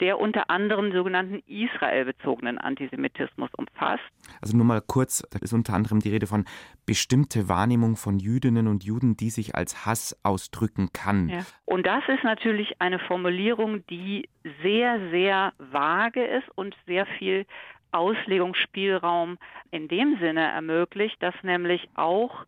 der 0.00 0.18
unter 0.18 0.50
anderem 0.50 0.92
sogenannten 0.92 1.42
israelbezogenen 1.46 2.58
Antisemitismus 2.58 3.50
umfasst. 3.56 4.02
Also 4.40 4.56
nur 4.56 4.66
mal 4.66 4.80
kurz, 4.80 5.22
da 5.30 5.38
ist 5.40 5.52
unter 5.52 5.74
anderem 5.74 6.00
die 6.00 6.10
Rede 6.10 6.26
von 6.26 6.44
bestimmte 6.86 7.48
Wahrnehmung 7.48 7.96
von 7.96 8.18
Jüdinnen 8.18 8.66
und 8.66 8.84
Juden, 8.84 9.16
die 9.16 9.30
sich 9.30 9.54
als 9.54 9.86
Hass 9.86 10.18
ausdrücken 10.22 10.90
kann. 10.92 11.28
Ja. 11.28 11.40
Und 11.64 11.86
das 11.86 12.02
ist 12.08 12.24
natürlich 12.24 12.80
eine 12.80 12.98
Formulierung, 12.98 13.86
die 13.86 14.28
sehr, 14.62 14.98
sehr 15.10 15.52
vage 15.58 16.24
ist 16.24 16.48
und 16.56 16.76
sehr 16.86 17.06
viel 17.06 17.46
Auslegungsspielraum 17.92 19.38
in 19.70 19.88
dem 19.88 20.18
Sinne 20.18 20.42
ermöglicht, 20.42 21.22
dass 21.22 21.34
nämlich 21.42 21.88
auch 21.94 22.44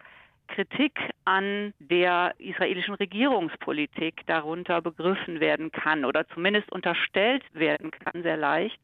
Kritik 0.48 0.98
an 1.24 1.74
der 1.78 2.34
israelischen 2.38 2.94
Regierungspolitik 2.94 4.26
darunter 4.26 4.80
begriffen 4.80 5.40
werden 5.40 5.72
kann 5.72 6.04
oder 6.04 6.26
zumindest 6.28 6.70
unterstellt 6.72 7.44
werden 7.52 7.90
kann, 7.90 8.22
sehr 8.22 8.36
leicht. 8.36 8.78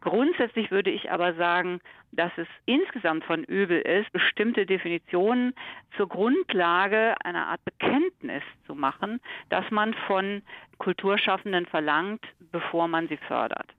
Grundsätzlich 0.00 0.70
würde 0.70 0.90
ich 0.90 1.10
aber 1.10 1.34
sagen, 1.34 1.80
dass 2.12 2.32
es 2.36 2.46
insgesamt 2.66 3.24
von 3.24 3.44
übel 3.44 3.80
ist, 3.80 4.10
bestimmte 4.12 4.64
Definitionen 4.64 5.54
zur 5.96 6.08
Grundlage 6.08 7.14
einer 7.24 7.48
Art 7.48 7.64
Bekenntnis 7.64 8.42
zu 8.66 8.74
machen, 8.74 9.20
das 9.48 9.70
man 9.70 9.94
von 10.06 10.42
Kulturschaffenden 10.78 11.66
verlangt, 11.66 12.24
bevor 12.52 12.88
man 12.88 13.08
sie 13.08 13.18
fördert. 13.18 13.74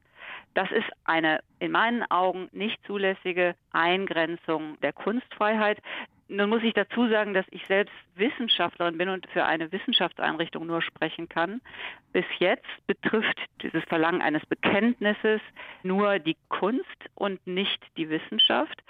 Das 0.54 0.72
ist 0.72 0.90
eine 1.06 1.40
in 1.60 1.72
meinen 1.72 2.04
Augen 2.10 2.50
nicht 2.52 2.78
zulässige 2.86 3.56
Eingrenzung 3.72 4.80
der 4.82 4.94
Kunstfreiheit. 4.94 5.80
Nun 6.32 6.52
muss 6.52 6.62
ich 6.62 6.74
dazu 6.76 7.10
sagen, 7.10 7.34
dass 7.34 7.48
ich 7.50 7.66
selbst 7.66 7.94
Wissenschaftlerin 8.16 9.00
bin 9.00 9.10
und 9.10 9.26
für 9.34 9.46
eine 9.46 9.72
Wissenschaftseinrichtung 9.72 10.68
nur 10.68 10.84
sprechen 10.84 11.28
kann. 11.28 11.60
Bis 12.14 12.26
jetzt 12.38 12.68
betrifft 12.86 13.40
dieses 13.64 13.84
Verlangen 13.86 14.22
eines 14.22 14.46
Bekenntnisses 14.46 15.42
nur 15.82 16.20
die 16.20 16.38
Kunst 16.50 16.86
und 17.16 17.46
nicht 17.48 17.84
die 17.98 18.10
Wissenschaft. 18.10 18.84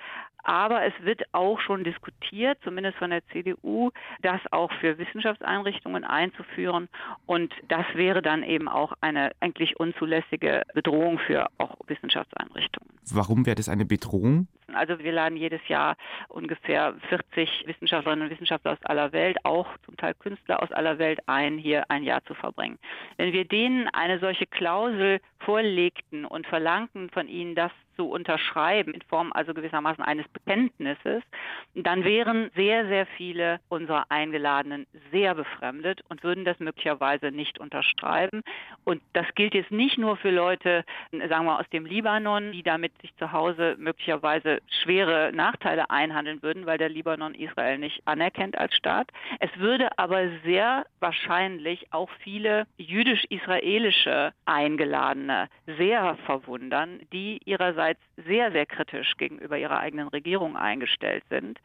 Aber 0.43 0.83
es 0.83 0.93
wird 1.01 1.21
auch 1.33 1.61
schon 1.61 1.85
diskutiert, 1.85 2.57
zumindest 2.61 2.97
von 2.97 3.09
der 3.09 3.25
CDU, 3.27 3.91
das 4.21 4.41
auch 4.51 4.71
für 4.73 4.97
Wissenschaftseinrichtungen 4.97 6.03
einzuführen. 6.03 6.89
Und 7.25 7.53
das 7.69 7.85
wäre 7.93 8.21
dann 8.21 8.43
eben 8.43 8.67
auch 8.67 8.93
eine 8.99 9.31
eigentlich 9.39 9.79
unzulässige 9.79 10.63
Bedrohung 10.73 11.19
für 11.19 11.47
auch 11.57 11.77
Wissenschaftseinrichtungen. 11.87 12.89
Warum 13.13 13.45
wäre 13.45 13.55
das 13.55 13.69
eine 13.69 13.85
Bedrohung? 13.85 14.47
Also 14.75 14.99
wir 14.99 15.11
laden 15.11 15.37
jedes 15.37 15.65
Jahr 15.67 15.95
ungefähr 16.27 16.95
40 17.09 17.67
Wissenschaftlerinnen 17.67 18.25
und 18.25 18.31
Wissenschaftler 18.31 18.73
aus 18.73 18.83
aller 18.83 19.11
Welt, 19.11 19.37
auch 19.43 19.67
zum 19.85 19.97
Teil 19.97 20.13
Künstler 20.13 20.61
aus 20.61 20.71
aller 20.71 20.97
Welt 20.99 21.19
ein, 21.27 21.57
hier 21.57 21.89
ein 21.89 22.03
Jahr 22.03 22.23
zu 22.25 22.33
verbringen. 22.33 22.79
Wenn 23.17 23.33
wir 23.33 23.45
denen 23.45 23.87
eine 23.89 24.19
solche 24.19 24.47
Klausel 24.47 25.19
vorlegten 25.39 26.25
und 26.25 26.47
verlangten 26.47 27.09
von 27.09 27.27
ihnen, 27.27 27.55
das 27.55 27.71
zu 27.99 28.09
unterschreiben, 28.09 28.93
in 28.93 29.01
Form 29.01 29.33
also 29.33 29.53
gewissermaßen 29.53 30.01
eines 30.01 30.25
Bekenntnisses, 30.29 31.21
dann 31.75 32.05
wären 32.05 32.49
sehr, 32.55 32.87
sehr 32.87 33.05
viele 33.17 33.59
unserer 33.67 34.05
Eingeladenen 34.07 34.87
sehr 35.11 35.35
befremdet 35.35 36.01
und 36.07 36.23
würden 36.23 36.45
das 36.45 36.57
möglicherweise 36.59 37.29
nicht 37.31 37.59
unterschreiben. 37.59 38.41
Und 38.85 39.01
das 39.11 39.25
gilt 39.35 39.53
jetzt 39.53 39.71
nicht 39.71 39.97
nur 39.97 40.15
für 40.15 40.31
Leute, 40.31 40.85
sagen 41.27 41.43
wir 41.43 41.59
aus 41.59 41.67
dem 41.73 41.85
Libanon, 41.85 42.53
die 42.53 42.63
damit 42.63 42.93
sich 43.01 43.13
zu 43.17 43.33
Hause 43.33 43.75
möglicherweise 43.77 44.61
schwere 44.81 45.31
Nachteile 45.33 45.89
einhandeln 45.89 46.41
würden, 46.41 46.65
weil 46.65 46.77
der 46.77 46.87
Libanon 46.87 47.35
Israel 47.35 47.79
nicht 47.79 48.01
anerkennt 48.05 48.57
als 48.57 48.73
Staat. 48.75 49.09
Es 49.41 49.49
würde 49.57 49.89
aber 49.97 50.29
sehr 50.45 50.85
wahrscheinlich 51.01 51.91
auch 51.91 52.09
viele 52.23 52.65
jüdisch-israelische 52.77 54.31
Eingeladene 54.45 55.49
sehr 55.65 56.15
verwundern, 56.25 57.01
die 57.11 57.41
ihrerseits 57.43 57.88
bereits 57.89 58.27
sehr, 58.27 58.51
sehr 58.51 58.65
kritisch 58.65 59.15
gegenüber 59.17 59.57
ihrer 59.57 59.79
eigenen 59.79 60.07
Regierung 60.07 60.55
eingestellt 60.55 61.23
sind, 61.29 61.59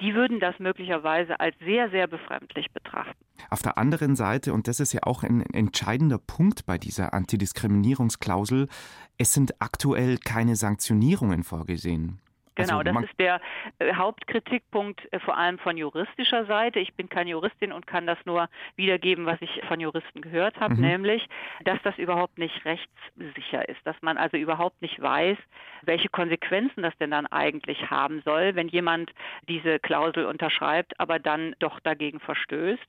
die 0.00 0.14
würden 0.14 0.40
das 0.40 0.58
möglicherweise 0.58 1.40
als 1.40 1.56
sehr, 1.64 1.90
sehr 1.90 2.06
befremdlich 2.06 2.70
betrachten. 2.72 3.16
Auf 3.50 3.62
der 3.62 3.78
anderen 3.78 4.16
Seite, 4.16 4.52
und 4.52 4.68
das 4.68 4.80
ist 4.80 4.92
ja 4.92 5.00
auch 5.04 5.22
ein 5.22 5.42
entscheidender 5.52 6.18
Punkt 6.18 6.66
bei 6.66 6.78
dieser 6.78 7.14
Antidiskriminierungsklausel, 7.14 8.68
es 9.18 9.32
sind 9.32 9.60
aktuell 9.60 10.18
keine 10.18 10.56
Sanktionierungen 10.56 11.42
vorgesehen. 11.42 12.20
Genau, 12.56 12.78
also, 12.78 12.92
das 12.92 13.04
ist 13.04 13.18
der 13.18 13.40
äh, 13.78 13.94
Hauptkritikpunkt 13.94 15.12
äh, 15.12 15.18
vor 15.18 15.36
allem 15.36 15.58
von 15.58 15.76
juristischer 15.76 16.46
Seite. 16.46 16.78
Ich 16.78 16.94
bin 16.94 17.08
keine 17.08 17.30
Juristin 17.30 17.72
und 17.72 17.86
kann 17.86 18.06
das 18.06 18.18
nur 18.24 18.48
wiedergeben, 18.76 19.26
was 19.26 19.40
ich 19.40 19.62
von 19.66 19.80
Juristen 19.80 20.20
gehört 20.20 20.58
habe, 20.60 20.74
mhm. 20.74 20.80
nämlich, 20.80 21.26
dass 21.64 21.80
das 21.82 21.98
überhaupt 21.98 22.38
nicht 22.38 22.64
rechtssicher 22.64 23.68
ist, 23.68 23.84
dass 23.84 23.96
man 24.02 24.16
also 24.16 24.36
überhaupt 24.36 24.80
nicht 24.82 25.00
weiß, 25.00 25.38
welche 25.82 26.08
Konsequenzen 26.08 26.82
das 26.82 26.96
denn 26.98 27.10
dann 27.10 27.26
eigentlich 27.26 27.90
haben 27.90 28.22
soll, 28.24 28.54
wenn 28.54 28.68
jemand 28.68 29.12
diese 29.48 29.80
Klausel 29.80 30.26
unterschreibt, 30.26 30.98
aber 31.00 31.18
dann 31.18 31.54
doch 31.58 31.80
dagegen 31.80 32.20
verstößt. 32.20 32.82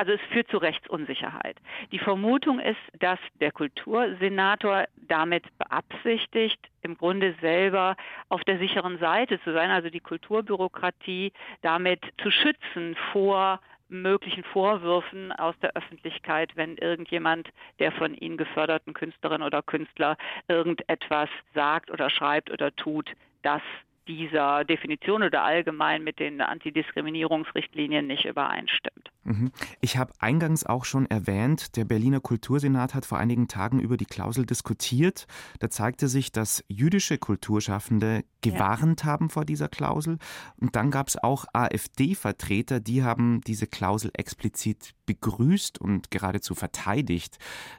Also 0.00 0.12
es 0.12 0.20
führt 0.32 0.48
zu 0.48 0.56
Rechtsunsicherheit. 0.56 1.58
Die 1.92 1.98
Vermutung 1.98 2.58
ist, 2.58 2.80
dass 3.00 3.18
der 3.38 3.52
Kultursenator 3.52 4.86
damit 4.96 5.44
beabsichtigt, 5.58 6.58
im 6.80 6.96
Grunde 6.96 7.34
selber 7.42 7.96
auf 8.30 8.42
der 8.44 8.56
sicheren 8.56 8.98
Seite 8.98 9.38
zu 9.42 9.52
sein, 9.52 9.68
also 9.68 9.90
die 9.90 10.00
Kulturbürokratie 10.00 11.34
damit 11.60 12.00
zu 12.22 12.30
schützen 12.30 12.96
vor 13.12 13.60
möglichen 13.90 14.42
Vorwürfen 14.42 15.32
aus 15.32 15.54
der 15.60 15.76
Öffentlichkeit, 15.76 16.56
wenn 16.56 16.78
irgendjemand 16.78 17.50
der 17.78 17.92
von 17.92 18.14
ihnen 18.14 18.38
geförderten 18.38 18.94
Künstlerin 18.94 19.42
oder 19.42 19.60
Künstler 19.60 20.16
irgendetwas 20.48 21.28
sagt 21.52 21.90
oder 21.90 22.08
schreibt 22.08 22.50
oder 22.50 22.74
tut, 22.74 23.12
das 23.42 23.60
dieser 24.08 24.64
Definition 24.64 25.22
oder 25.22 25.42
allgemein 25.42 26.02
mit 26.02 26.20
den 26.20 26.40
Antidiskriminierungsrichtlinien 26.40 28.06
nicht 28.06 28.24
übereinstimmt. 28.24 29.09
Mhm. 29.24 29.50
Ich 29.80 29.96
habe 29.96 30.12
eingangs 30.18 30.64
auch 30.64 30.84
schon 30.84 31.06
erwähnt, 31.06 31.76
der 31.76 31.84
Berliner 31.84 32.20
Kultursenat 32.20 32.94
hat 32.94 33.04
vor 33.04 33.18
einigen 33.18 33.48
Tagen 33.48 33.80
über 33.80 33.96
die 33.96 34.06
Klausel 34.06 34.46
diskutiert. 34.46 35.26
Da 35.58 35.70
zeigte 35.70 36.08
sich, 36.08 36.32
dass 36.32 36.64
jüdische 36.68 37.18
Kulturschaffende 37.18 38.24
gewarnt 38.42 39.02
ja. 39.02 39.06
haben 39.06 39.30
vor 39.30 39.44
dieser 39.44 39.68
Klausel. 39.68 40.18
Und 40.60 40.76
dann 40.76 40.90
gab 40.90 41.08
es 41.08 41.16
auch 41.16 41.44
AfD-Vertreter, 41.52 42.80
die 42.80 43.02
haben 43.02 43.40
diese 43.46 43.66
Klausel 43.66 44.10
explizit 44.14 44.94
begrüßt 45.06 45.80
und 45.80 46.10
geradezu 46.10 46.54
verteidigt. 46.54 47.38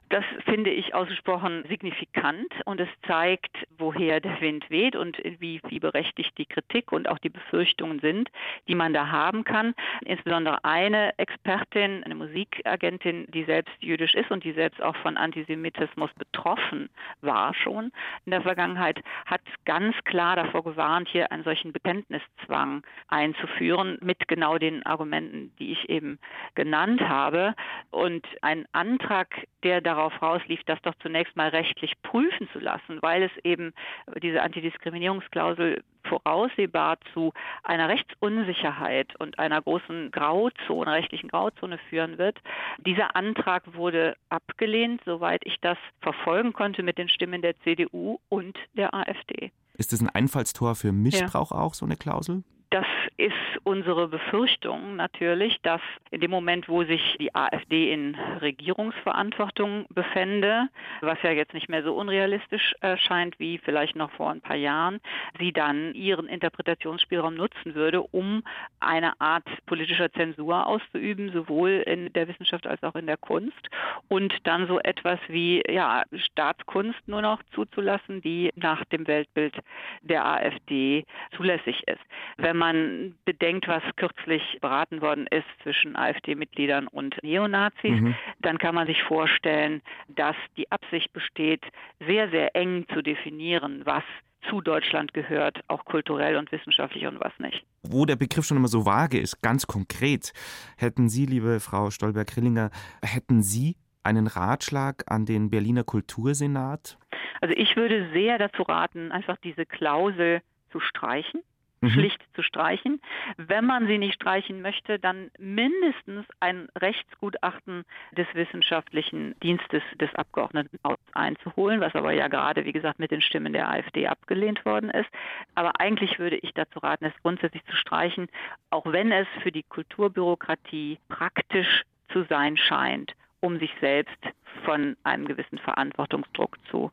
Das 0.09 0.25
finde 0.43 0.69
ich 0.69 0.93
ausgesprochen 0.93 1.63
signifikant 1.69 2.53
und 2.65 2.81
es 2.81 2.89
zeigt, 3.07 3.55
woher 3.77 4.19
der 4.19 4.41
Wind 4.41 4.69
weht 4.69 4.97
und 4.97 5.17
wie, 5.39 5.61
wie 5.69 5.79
berechtigt 5.79 6.37
die 6.37 6.45
Kritik 6.45 6.91
und 6.91 7.07
auch 7.07 7.19
die 7.19 7.29
Befürchtungen 7.29 8.01
sind, 8.01 8.29
die 8.67 8.75
man 8.75 8.93
da 8.93 9.07
haben 9.07 9.45
kann. 9.45 9.73
Insbesondere 10.03 10.65
eine 10.65 11.17
Expertin, 11.17 12.03
eine 12.03 12.15
Musikagentin, 12.15 13.27
die 13.33 13.45
selbst 13.45 13.73
jüdisch 13.79 14.13
ist 14.13 14.29
und 14.29 14.43
die 14.43 14.51
selbst 14.51 14.81
auch 14.81 14.97
von 14.97 15.15
Antisemitismus 15.15 16.11
betroffen 16.15 16.89
war 17.21 17.53
schon 17.53 17.93
in 18.25 18.31
der 18.31 18.41
Vergangenheit, 18.41 19.01
hat 19.25 19.41
ganz 19.63 19.95
klar 20.03 20.35
davor 20.51 20.63
gewarnt, 20.63 21.07
hier 21.07 21.31
einen 21.31 21.43
solchen 21.43 21.71
Bekenntniszwang 21.71 22.83
einzuführen 23.07 23.97
mit 24.01 24.27
genau 24.27 24.57
den 24.57 24.85
Argumenten, 24.85 25.53
die 25.59 25.71
ich 25.71 25.89
eben 25.89 26.19
genannt 26.55 27.01
habe. 27.01 27.55
Und 27.89 28.25
ein 28.41 28.65
Antrag, 28.73 29.47
der 29.63 29.81
darauf 29.81 30.21
rauslief, 30.21 30.61
das 30.65 30.81
doch 30.81 30.95
zunächst 31.01 31.35
mal 31.35 31.49
rechtlich 31.49 31.93
prüfen 32.01 32.49
zu 32.51 32.59
lassen, 32.59 33.01
weil 33.01 33.23
es 33.23 33.31
eben 33.43 33.73
diese 34.21 34.41
Antidiskriminierungsklausel 34.41 35.83
voraussehbar 36.03 36.97
zu 37.13 37.31
einer 37.63 37.87
Rechtsunsicherheit 37.87 39.15
und 39.19 39.39
einer 39.39 39.61
großen 39.61 40.11
Grauzone, 40.11 40.91
rechtlichen 40.91 41.29
Grauzone 41.29 41.77
führen 41.89 42.17
wird. 42.17 42.39
Dieser 42.79 43.15
Antrag 43.15 43.75
wurde 43.75 44.15
abgelehnt, 44.29 45.01
soweit 45.05 45.41
ich 45.45 45.59
das 45.61 45.77
verfolgen 46.01 46.53
konnte 46.53 46.83
mit 46.83 46.97
den 46.97 47.07
Stimmen 47.07 47.41
der 47.41 47.57
CDU 47.61 48.19
und 48.29 48.57
der 48.73 48.93
AfD. 48.93 49.51
Ist 49.81 49.93
es 49.93 49.99
ein 49.99 50.09
Einfallstor 50.09 50.75
für 50.75 50.91
Missbrauch 50.91 51.49
ja. 51.49 51.57
auch, 51.57 51.73
so 51.73 51.87
eine 51.87 51.97
Klausel? 51.97 52.43
Das 52.71 52.85
ist 53.17 53.33
unsere 53.63 54.07
Befürchtung 54.07 54.95
natürlich, 54.95 55.59
dass 55.61 55.81
in 56.09 56.21
dem 56.21 56.31
Moment, 56.31 56.69
wo 56.69 56.85
sich 56.85 57.17
die 57.19 57.35
AfD 57.35 57.91
in 57.91 58.15
Regierungsverantwortung 58.15 59.87
befände, 59.89 60.69
was 61.01 61.21
ja 61.21 61.31
jetzt 61.31 61.53
nicht 61.53 61.67
mehr 61.67 61.83
so 61.83 61.93
unrealistisch 61.93 62.73
erscheint 62.79 63.37
wie 63.39 63.57
vielleicht 63.57 63.97
noch 63.97 64.09
vor 64.11 64.31
ein 64.31 64.39
paar 64.39 64.55
Jahren, 64.55 65.01
sie 65.37 65.51
dann 65.51 65.93
ihren 65.93 66.29
Interpretationsspielraum 66.29 67.35
nutzen 67.35 67.75
würde, 67.75 68.03
um 68.03 68.41
eine 68.79 69.19
Art 69.19 69.43
politischer 69.65 70.09
Zensur 70.13 70.65
auszuüben, 70.65 71.33
sowohl 71.33 71.83
in 71.85 72.13
der 72.13 72.29
Wissenschaft 72.29 72.65
als 72.67 72.81
auch 72.83 72.95
in 72.95 73.05
der 73.05 73.17
Kunst 73.17 73.67
und 74.07 74.33
dann 74.47 74.67
so 74.67 74.79
etwas 74.79 75.19
wie 75.27 75.61
ja, 75.69 76.03
Staatskunst 76.13 77.05
nur 77.05 77.21
noch 77.21 77.43
zuzulassen, 77.53 78.21
die 78.21 78.49
nach 78.55 78.85
dem 78.85 79.07
Weltbild 79.07 79.55
der 80.03 80.25
AfD 80.25 81.03
zulässig 81.35 81.85
ist. 81.85 81.99
Wenn 82.37 82.60
man 82.61 83.15
bedenkt, 83.25 83.67
was 83.67 83.81
kürzlich 83.95 84.59
beraten 84.61 85.01
worden 85.01 85.25
ist 85.27 85.47
zwischen 85.63 85.95
AfD-Mitgliedern 85.95 86.87
und 86.87 87.17
Neonazis, 87.23 87.99
mhm. 87.99 88.15
dann 88.39 88.59
kann 88.59 88.75
man 88.75 88.85
sich 88.85 89.01
vorstellen, 89.03 89.81
dass 90.07 90.35
die 90.57 90.71
Absicht 90.71 91.11
besteht, 91.11 91.63
sehr, 91.99 92.29
sehr 92.29 92.55
eng 92.55 92.85
zu 92.93 93.01
definieren, 93.01 93.81
was 93.85 94.03
zu 94.47 94.61
Deutschland 94.61 95.13
gehört, 95.13 95.59
auch 95.67 95.85
kulturell 95.85 96.37
und 96.37 96.51
wissenschaftlich 96.51 97.05
und 97.07 97.19
was 97.19 97.33
nicht. 97.39 97.63
Wo 97.83 98.05
der 98.05 98.15
Begriff 98.15 98.45
schon 98.45 98.57
immer 98.57 98.67
so 98.67 98.85
vage 98.85 99.19
ist, 99.19 99.41
ganz 99.41 99.65
konkret, 99.65 100.31
hätten 100.77 101.09
Sie, 101.09 101.25
liebe 101.25 101.59
Frau 101.59 101.89
Stolberg-Rillinger, 101.89 102.69
hätten 103.03 103.41
Sie 103.41 103.75
einen 104.03 104.27
Ratschlag 104.27 105.03
an 105.07 105.25
den 105.25 105.49
Berliner 105.49 105.83
Kultursenat? 105.83 106.97
Also 107.41 107.55
ich 107.57 107.75
würde 107.75 108.09
sehr 108.13 108.37
dazu 108.37 108.63
raten, 108.63 109.11
einfach 109.11 109.37
diese 109.43 109.65
Klausel 109.65 110.41
zu 110.71 110.79
streichen. 110.79 111.41
Schlicht 111.89 112.23
zu 112.35 112.43
streichen. 112.43 113.01
Wenn 113.37 113.65
man 113.65 113.87
sie 113.87 113.97
nicht 113.97 114.15
streichen 114.15 114.61
möchte, 114.61 114.99
dann 114.99 115.31
mindestens 115.39 116.25
ein 116.39 116.67
Rechtsgutachten 116.77 117.83
des 118.11 118.27
wissenschaftlichen 118.33 119.35
Dienstes 119.41 119.81
des 119.99 120.13
Abgeordnetenhauses 120.15 121.03
einzuholen, 121.13 121.81
was 121.81 121.95
aber 121.95 122.11
ja 122.11 122.27
gerade, 122.27 122.65
wie 122.65 122.71
gesagt, 122.71 122.99
mit 122.99 123.11
den 123.11 123.21
Stimmen 123.21 123.53
der 123.53 123.69
AfD 123.69 124.07
abgelehnt 124.07 124.63
worden 124.65 124.89
ist. 124.89 125.09
Aber 125.55 125.79
eigentlich 125.79 126.19
würde 126.19 126.37
ich 126.37 126.53
dazu 126.53 126.79
raten, 126.79 127.05
es 127.05 127.13
grundsätzlich 127.21 127.65
zu 127.65 127.75
streichen, 127.75 128.27
auch 128.69 128.85
wenn 128.85 129.11
es 129.11 129.27
für 129.41 129.51
die 129.51 129.63
Kulturbürokratie 129.63 130.99
praktisch 131.09 131.83
zu 132.09 132.23
sein 132.29 132.57
scheint, 132.57 133.13
um 133.39 133.57
sich 133.57 133.71
selbst 133.79 134.17
von 134.65 134.95
einem 135.03 135.25
gewissen 135.25 135.57
Verantwortungsdruck 135.57 136.57
zu 136.69 136.91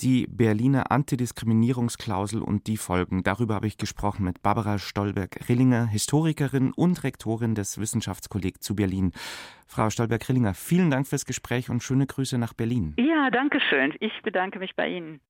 die 0.00 0.26
Berliner 0.28 0.90
Antidiskriminierungsklausel 0.90 2.42
und 2.42 2.66
die 2.66 2.76
Folgen. 2.76 3.22
Darüber 3.22 3.54
habe 3.54 3.66
ich 3.66 3.76
gesprochen 3.76 4.24
mit 4.24 4.42
Barbara 4.42 4.78
Stolberg-Rillinger, 4.78 5.86
Historikerin 5.86 6.72
und 6.72 7.04
Rektorin 7.04 7.54
des 7.54 7.78
Wissenschaftskolleg 7.78 8.62
zu 8.62 8.74
Berlin. 8.74 9.12
Frau 9.66 9.90
Stolberg-Rillinger, 9.90 10.54
vielen 10.54 10.90
Dank 10.90 11.06
fürs 11.06 11.26
Gespräch 11.26 11.70
und 11.70 11.82
schöne 11.82 12.06
Grüße 12.06 12.38
nach 12.38 12.54
Berlin. 12.54 12.94
Ja, 12.98 13.30
danke 13.30 13.60
schön. 13.60 13.94
Ich 14.00 14.22
bedanke 14.22 14.58
mich 14.58 14.76
bei 14.76 14.88
Ihnen. 14.88 15.20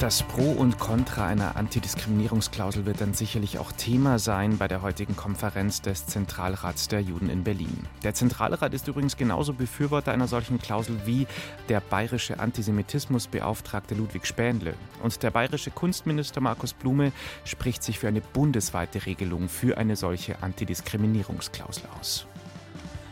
Das 0.00 0.24
Pro 0.24 0.50
und 0.50 0.78
Contra 0.80 1.28
einer 1.28 1.56
Antidiskriminierungsklausel 1.56 2.84
wird 2.84 3.00
dann 3.00 3.14
sicherlich 3.14 3.58
auch 3.58 3.70
Thema 3.70 4.18
sein 4.18 4.58
bei 4.58 4.66
der 4.66 4.82
heutigen 4.82 5.14
Konferenz 5.14 5.82
des 5.82 6.06
Zentralrats 6.06 6.88
der 6.88 7.00
Juden 7.00 7.30
in 7.30 7.44
Berlin. 7.44 7.86
Der 8.02 8.12
Zentralrat 8.12 8.74
ist 8.74 8.88
übrigens 8.88 9.16
genauso 9.16 9.52
Befürworter 9.52 10.10
einer 10.10 10.26
solchen 10.26 10.58
Klausel 10.58 10.98
wie 11.06 11.28
der 11.68 11.80
bayerische 11.80 12.40
Antisemitismusbeauftragte 12.40 13.94
Ludwig 13.94 14.26
Spähnle. 14.26 14.74
Und 15.02 15.22
der 15.22 15.30
bayerische 15.30 15.70
Kunstminister 15.70 16.40
Markus 16.40 16.72
Blume 16.72 17.12
spricht 17.44 17.82
sich 17.84 18.00
für 18.00 18.08
eine 18.08 18.20
bundesweite 18.20 19.06
Regelung 19.06 19.48
für 19.48 19.78
eine 19.78 19.94
solche 19.94 20.42
Antidiskriminierungsklausel 20.42 21.84
aus. 22.00 22.26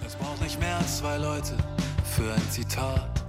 Es 0.05 0.17
braucht 0.17 0.43
nicht 0.43 0.59
mehr 0.59 0.77
als 0.77 0.99
zwei 0.99 1.17
Leute 1.17 1.57
für 2.17 2.35
ein 2.35 2.51
Zitat. 2.51 3.22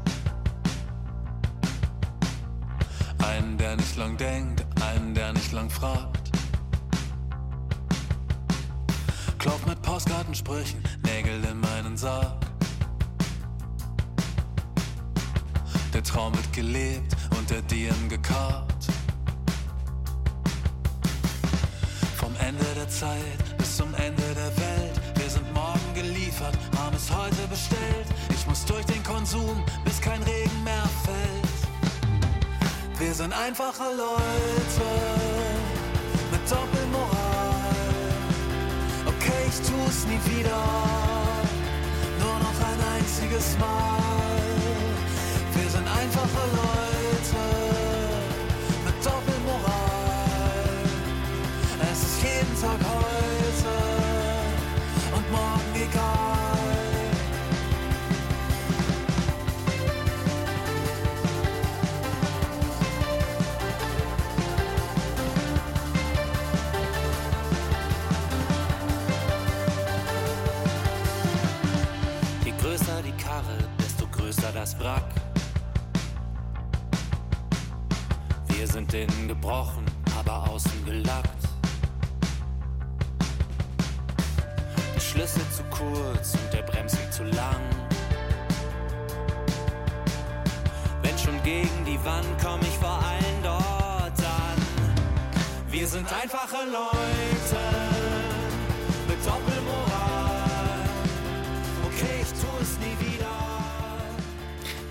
Einen, 3.30 3.58
der 3.58 3.76
nicht 3.76 3.96
lang 3.96 4.18
denkt, 4.18 4.66
einen, 4.82 5.14
der 5.14 5.34
nicht 5.34 5.52
lang 5.52 5.70
fragt. 5.70 6.32
Klopf 9.40 9.66
mit 9.66 9.82
Postkartensprüchen, 9.82 10.84
Nägel 11.04 11.44
in 11.46 11.60
meinen 11.60 11.98
Sarg. 11.98 12.34
Der 15.94 16.04
Traum 16.04 16.34
wird 16.36 16.52
gelebt 16.54 17.16
und 17.38 17.50
der 17.50 17.62
DM 17.62 18.10
gekarrt. 18.10 18.88
Vom 22.18 22.34
Ende 22.40 22.66
der 22.76 22.90
Zeit 22.90 23.58
bis 23.58 23.78
zum 23.78 23.94
Ende 23.96 24.24
der 24.36 24.58
Welt. 24.58 25.02
Wir 25.16 25.30
sind 25.30 25.54
morgen 25.54 25.94
geliefert, 25.94 26.58
haben 26.78 26.96
es 26.96 27.10
heute 27.12 27.48
bestellt. 27.50 28.08
Ich 28.30 28.48
muss 28.48 28.66
durch 28.66 28.86
den 28.86 29.04
Konsum, 29.04 29.64
bis 29.86 30.02
kein 30.02 30.22
Regen 30.24 30.64
mehr 30.64 30.90
fällt. 31.06 31.43
Wir 33.06 33.14
sind 33.14 33.34
einfache 33.34 33.84
Leute 33.98 34.88
mit 36.32 36.50
Doppelmoral. 36.50 37.76
Okay, 39.06 39.44
ich 39.50 39.58
tu's 39.58 40.06
nie 40.06 40.22
wieder, 40.32 40.64
nur 42.18 42.40
noch 42.40 42.60
ein 42.70 42.80
einziges 42.96 43.58
Mal. 43.60 44.40
Wir 45.54 45.70
sind 45.70 45.86
einfache 45.86 46.48
Leute 46.56 46.83
Wrack. 74.84 75.14
Wir 78.50 78.68
sind 78.68 78.94
innen 78.94 79.30
gebrochen, 79.30 79.86
aber 80.20 80.50
außen 80.50 80.84
gelackt. 80.84 81.30
Die 84.94 85.00
Schlüssel 85.00 85.44
zu 85.56 85.64
kurz 85.70 86.34
und 86.34 86.54
der 86.54 86.64
Bremsweg 86.64 87.14
zu 87.14 87.24
lang. 87.24 87.62
Wenn 91.02 91.18
schon 91.18 91.42
gegen 91.44 91.86
die 91.86 92.04
Wand 92.04 92.28
komm 92.44 92.60
ich 92.60 92.78
vor 92.78 93.00
allen 93.08 93.42
dort 93.42 94.20
an. 94.20 94.60
Wir 95.70 95.88
sind 95.88 96.12
einfache 96.12 96.66
Leute 96.66 97.63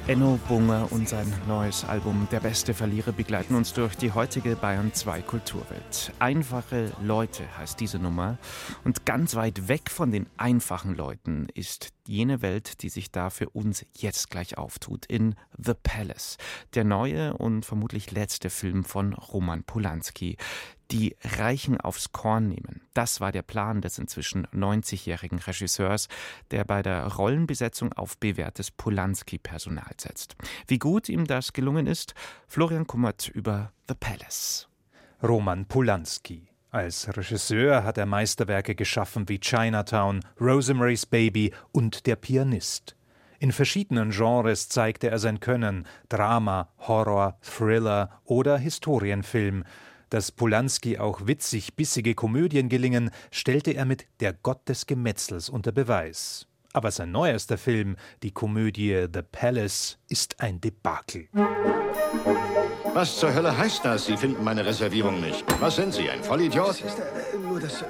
Enno 0.09 0.37
Bunger 0.49 0.91
und 0.91 1.09
sein 1.09 1.33
neues 1.47 1.85
Album 1.85 2.27
Der 2.33 2.41
beste 2.41 2.75
Verlierer 2.75 3.12
begleiten 3.12 3.55
uns 3.55 3.73
durch 3.73 3.97
die 3.97 4.11
heutige 4.11 4.57
Bayern 4.57 4.93
2 4.93 5.23
Kulturwelt. 5.23 6.12
Einfache 6.19 6.91
Leute 7.01 7.45
heißt 7.57 7.79
diese 7.79 8.01
Nummer. 8.01 8.37
Und 8.83 9.07
ganz 9.07 9.37
weit 9.37 9.69
weg 9.69 9.91
von 9.91 10.11
den 10.11 10.27
einfachen 10.37 10.97
Leuten 10.97 11.47
ist 11.55 11.93
jene 12.09 12.43
Welt, 12.43 12.83
die 12.83 12.88
sich 12.88 13.12
da 13.12 13.31
für 13.31 13.49
uns 13.51 13.87
jetzt 13.97 14.29
gleich 14.29 14.59
auftut, 14.59 15.07
in 15.07 15.37
The 15.57 15.75
Palace. 15.81 16.37
Der 16.75 16.83
neue 16.83 17.35
und 17.35 17.65
vermutlich 17.65 18.11
letzte 18.11 18.51
Film 18.51 18.83
von 18.83 19.12
Roman 19.12 19.62
Polanski 19.62 20.37
die 20.92 21.16
Reichen 21.24 21.81
aufs 21.81 22.12
Korn 22.12 22.48
nehmen. 22.48 22.83
Das 22.92 23.20
war 23.20 23.33
der 23.33 23.42
Plan 23.42 23.81
des 23.81 23.98
inzwischen 23.98 24.46
90-jährigen 24.48 25.38
Regisseurs, 25.38 26.09
der 26.50 26.64
bei 26.64 26.83
der 26.83 27.07
Rollenbesetzung 27.07 27.92
auf 27.94 28.18
bewährtes 28.18 28.70
Polanski-Personal 28.70 29.94
setzt. 29.96 30.37
Wie 30.66 30.78
gut 30.78 31.09
ihm 31.09 31.26
das 31.26 31.55
gelungen 31.55 31.87
ist, 31.87 32.14
Florian 32.46 32.87
Kummert 32.87 33.28
über 33.28 33.72
The 33.88 33.94
Palace. 33.98 34.68
Roman 35.22 35.66
Polanski. 35.66 36.48
Als 36.70 37.09
Regisseur 37.16 37.85
hat 37.85 37.98
er 37.98 38.07
Meisterwerke 38.07 38.74
geschaffen 38.74 39.28
wie 39.28 39.38
Chinatown, 39.38 40.20
Rosemary's 40.40 41.07
Baby 41.07 41.52
und 41.72 42.07
Der 42.07 42.16
Pianist. 42.16 42.96
In 43.38 43.50
verschiedenen 43.50 44.11
Genres 44.11 44.68
zeigte 44.68 45.11
er 45.11 45.18
sein 45.18 45.40
Können: 45.40 45.87
Drama, 46.09 46.68
Horror, 46.78 47.38
Thriller 47.42 48.20
oder 48.24 48.57
Historienfilm. 48.57 49.64
Dass 50.12 50.31
Polanski 50.31 50.98
auch 50.98 51.27
witzig 51.27 51.75
bissige 51.75 52.14
Komödien 52.14 52.68
gelingen, 52.68 53.11
stellte 53.31 53.70
er 53.70 53.87
mit 53.87 54.05
Der 54.20 54.35
Gott 54.35 54.68
des 54.68 54.87
Gemetzels 54.87 55.48
unter 55.48 55.72
Beweis. 55.72 56.46
Aber 56.75 56.90
sein 56.90 57.12
neuester 57.12 57.57
Film, 57.57 57.96
die 58.22 58.31
Komödie 58.31 59.07
The 59.11 59.22
Palace, 59.22 59.96
ist 60.11 60.38
ein 60.38 60.61
Debakel. 60.61 61.29
Was 62.92 63.16
zur 63.20 63.33
Hölle 63.35 63.57
heißt 63.57 63.87
das? 63.87 64.05
Sie 64.05 64.18
finden 64.18 64.44
meine 64.44 64.66
Reservierung 64.66 65.18
nicht. 65.18 65.46
Was 65.61 65.77
sind 65.77 65.94
Sie, 65.94 66.11
ein 66.11 66.22
Vollidiot? 66.22 66.85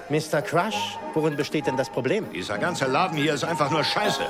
Mr. 0.09 0.43
Crush, 0.43 0.97
worin 1.15 1.37
besteht 1.37 1.67
denn 1.67 1.77
das 1.77 1.91
Problem? 1.91 2.31
Dieser 2.33 2.57
ganze 2.57 2.87
Laden 2.87 3.19
hier 3.19 3.35
ist 3.35 3.43
einfach 3.43 3.73
nur 3.73 3.83
Scheiße. 3.83 4.23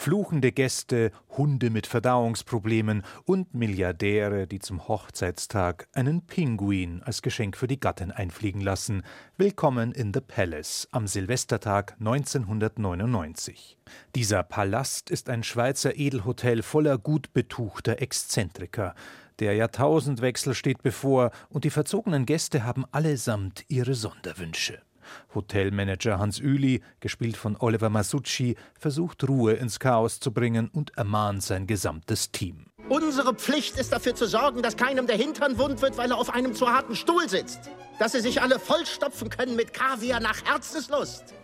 Fluchende 0.00 0.50
Gäste, 0.50 1.12
Hunde 1.36 1.68
mit 1.68 1.86
Verdauungsproblemen 1.86 3.02
und 3.26 3.52
Milliardäre, 3.52 4.46
die 4.46 4.58
zum 4.58 4.88
Hochzeitstag 4.88 5.88
einen 5.92 6.22
Pinguin 6.22 7.02
als 7.02 7.20
Geschenk 7.20 7.54
für 7.54 7.66
die 7.66 7.78
Gattin 7.78 8.10
einfliegen 8.10 8.62
lassen. 8.62 9.02
Willkommen 9.36 9.92
in 9.92 10.14
The 10.14 10.22
Palace 10.22 10.88
am 10.90 11.06
Silvestertag 11.06 11.96
1999. 12.00 13.76
Dieser 14.14 14.42
Palast 14.42 15.10
ist 15.10 15.28
ein 15.28 15.42
Schweizer 15.42 15.94
Edelhotel 15.94 16.62
voller 16.62 16.96
gut 16.96 17.34
betuchter 17.34 18.00
Exzentriker. 18.00 18.94
Der 19.38 19.52
Jahrtausendwechsel 19.52 20.54
steht 20.54 20.82
bevor 20.82 21.30
und 21.50 21.64
die 21.64 21.70
verzogenen 21.70 22.24
Gäste 22.24 22.64
haben 22.64 22.86
allesamt 22.90 23.66
ihre 23.68 23.92
Sonderwünsche. 23.92 24.80
Hotelmanager 25.34 26.18
Hans 26.18 26.38
Üli, 26.38 26.82
gespielt 27.00 27.36
von 27.36 27.56
Oliver 27.58 27.90
Masucci, 27.90 28.56
versucht 28.78 29.28
Ruhe 29.28 29.52
ins 29.52 29.78
Chaos 29.78 30.20
zu 30.20 30.32
bringen 30.32 30.68
und 30.72 30.96
ermahnt 30.96 31.42
sein 31.42 31.66
gesamtes 31.66 32.30
Team. 32.32 32.66
Unsere 32.88 33.34
Pflicht 33.34 33.78
ist 33.78 33.92
dafür 33.92 34.16
zu 34.16 34.26
sorgen, 34.26 34.62
dass 34.62 34.76
keinem 34.76 35.06
der 35.06 35.16
Hintern 35.16 35.58
wund 35.58 35.80
wird, 35.80 35.96
weil 35.96 36.10
er 36.10 36.18
auf 36.18 36.34
einem 36.34 36.54
zu 36.54 36.68
harten 36.68 36.96
Stuhl 36.96 37.28
sitzt. 37.28 37.70
Dass 38.00 38.12
sie 38.12 38.20
sich 38.20 38.42
alle 38.42 38.58
vollstopfen 38.58 39.30
können 39.30 39.54
mit 39.54 39.72
Kaviar 39.72 40.18
nach 40.18 40.44
Herzenslust. 40.44 41.34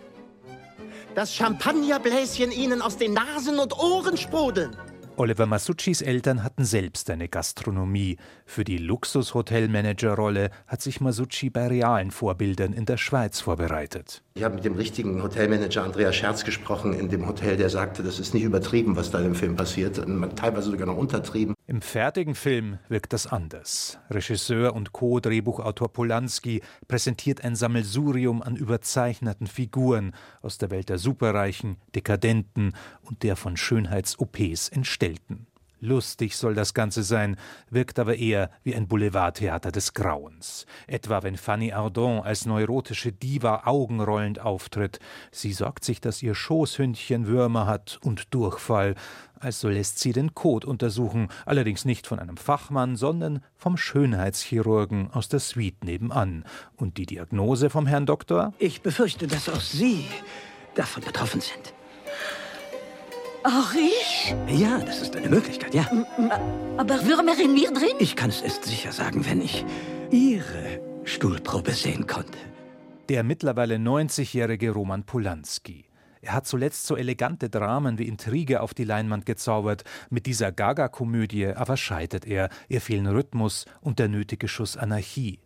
Dass 1.15 1.33
Champagnerbläschen 1.35 2.51
ihnen 2.51 2.83
aus 2.83 2.97
den 2.97 3.13
Nasen 3.13 3.61
und 3.61 3.79
Ohren 3.79 4.17
sprudeln. 4.17 4.77
Oliver 5.19 5.47
Masuccis 5.47 6.03
Eltern 6.03 6.43
hatten 6.43 6.67
selbst 6.67 7.09
eine 7.09 7.31
Gastronomie. 7.31 8.19
Für 8.45 8.65
die 8.65 8.77
Luxus-Hotelmanager-Rolle 8.77 10.51
hat 10.67 10.83
sich 10.83 11.01
Masucci 11.01 11.49
bei 11.49 11.69
realen 11.69 12.11
Vorbildern 12.11 12.75
in 12.75 12.85
der 12.85 12.99
Schweiz 12.99 13.41
vorbereitet. 13.41 14.23
Ich 14.35 14.45
habe 14.45 14.57
mit 14.57 14.67
dem 14.67 14.75
richtigen 14.75 15.23
Hotelmanager 15.23 15.85
Andreas 15.85 16.15
Scherz 16.15 16.45
gesprochen 16.45 16.93
in 16.93 17.09
dem 17.09 17.27
Hotel, 17.27 17.57
der 17.57 17.71
sagte, 17.71 18.03
das 18.03 18.19
ist 18.19 18.35
nicht 18.35 18.43
übertrieben, 18.43 18.97
was 18.97 19.11
da 19.11 19.21
im 19.21 19.35
Film 19.35 19.57
passiert, 19.57 19.97
teilweise 20.37 20.71
sogar 20.71 20.87
noch 20.87 20.99
untertrieben. 20.99 21.55
Im 21.69 21.81
fertigen 21.81 22.35
Film 22.35 22.79
wirkt 22.89 23.13
das 23.13 23.27
anders. 23.27 23.99
Regisseur 24.11 24.75
und 24.75 24.93
Co-Drehbuchautor 24.93 25.93
Polanski 25.93 26.61
präsentiert 26.87 27.43
ein 27.43 27.57
Sammelsurium 27.57 28.43
an 28.43 28.55
überzeichneten 28.55 29.47
Figuren 29.47 30.15
aus 30.43 30.59
der 30.59 30.71
Welt 30.71 30.91
der 30.91 30.99
Superreichen, 30.99 31.79
Dekadenten 31.95 32.75
und 33.03 33.23
der 33.23 33.35
von 33.35 33.57
Schönheits-OPs 33.57 34.69
entstellten. 35.07 35.47
Lustig 35.79 36.37
soll 36.37 36.55
das 36.55 36.73
Ganze 36.73 37.03
sein, 37.03 37.37
wirkt 37.69 37.99
aber 37.99 38.17
eher 38.17 38.51
wie 38.65 38.75
ein 38.75 38.89
Boulevardtheater 38.89 39.71
des 39.71 39.93
Grauens. 39.93 40.65
Etwa 40.87 41.23
wenn 41.23 41.37
Fanny 41.37 41.73
Ardon 41.75 42.23
als 42.23 42.47
neurotische 42.47 43.13
Diva 43.13 43.65
augenrollend 43.67 44.41
auftritt. 44.41 45.01
Sie 45.31 45.53
sorgt 45.53 45.85
sich, 45.85 46.01
dass 46.01 46.23
ihr 46.23 46.35
Schoßhündchen 46.35 47.27
Würmer 47.27 47.67
hat 47.67 47.99
und 48.03 48.33
Durchfall. 48.33 48.95
Also 49.39 49.69
lässt 49.69 49.99
sie 49.99 50.15
den 50.15 50.35
Kot 50.35 50.65
untersuchen, 50.65 51.29
allerdings 51.45 51.85
nicht 51.85 52.07
von 52.07 52.19
einem 52.19 52.39
Fachmann, 52.39 52.97
sondern 52.97 53.45
vom 53.55 53.77
Schönheitschirurgen 53.77 55.11
aus 55.13 55.29
der 55.29 55.41
Suite 55.41 55.85
nebenan. 55.85 56.45
Und 56.77 56.97
die 56.97 57.05
Diagnose 57.05 57.69
vom 57.69 57.87
Herrn 57.87 58.07
Doktor? 58.07 58.55
Ich 58.59 58.81
befürchte, 58.81 59.27
dass 59.27 59.51
auch 59.51 59.61
Sie 59.61 60.07
davon 60.75 61.05
betroffen 61.05 61.43
sind. 61.43 61.76
Auch 63.47 63.73
ich? 63.75 64.35
Ja, 64.49 64.81
das 64.81 65.03
ist 65.03 65.15
eine 65.15 65.29
Möglichkeit, 65.29 65.73
ja. 65.73 65.89
Aber 66.77 67.07
Würmer 67.07 67.39
in 67.41 67.55
mir 67.55 67.71
drin? 67.71 67.95
Ich 68.01 68.17
kann 68.17 68.31
es 68.31 68.43
erst 68.43 68.65
sicher 68.65 68.91
sagen, 68.91 69.25
wenn 69.25 69.41
ich 69.41 69.65
Ihre 70.11 70.81
Stuhlprobe 71.05 71.71
sehen 71.71 72.09
konnte. 72.09 72.39
Der 73.09 73.23
mittlerweile 73.23 73.77
90-jährige 73.77 74.73
Roman 74.73 75.05
Polanski. 75.05 75.85
Er 76.23 76.33
hat 76.33 76.49
zuletzt 76.49 76.89
so 76.89 76.97
elegante 76.97 77.49
Dramen 77.49 78.01
wie 78.01 78.09
Intrige 78.09 78.63
auf 78.63 78.75
die 78.75 78.83
Leinwand 78.83 79.27
gezaubert. 79.27 79.85
Mit 80.11 80.27
dieser 80.27 80.51
Gaga-Komödie 80.51 81.47
aber 81.47 81.77
scheitert 81.77 82.27
er. 82.27 82.49
Ihr 82.69 82.81
fehlen 82.81 83.07
Rhythmus 83.07 83.67
und 83.81 84.01
der 84.01 84.09
nötige 84.09 84.49
Schuss 84.49 84.77
Anarchie. 84.77 85.39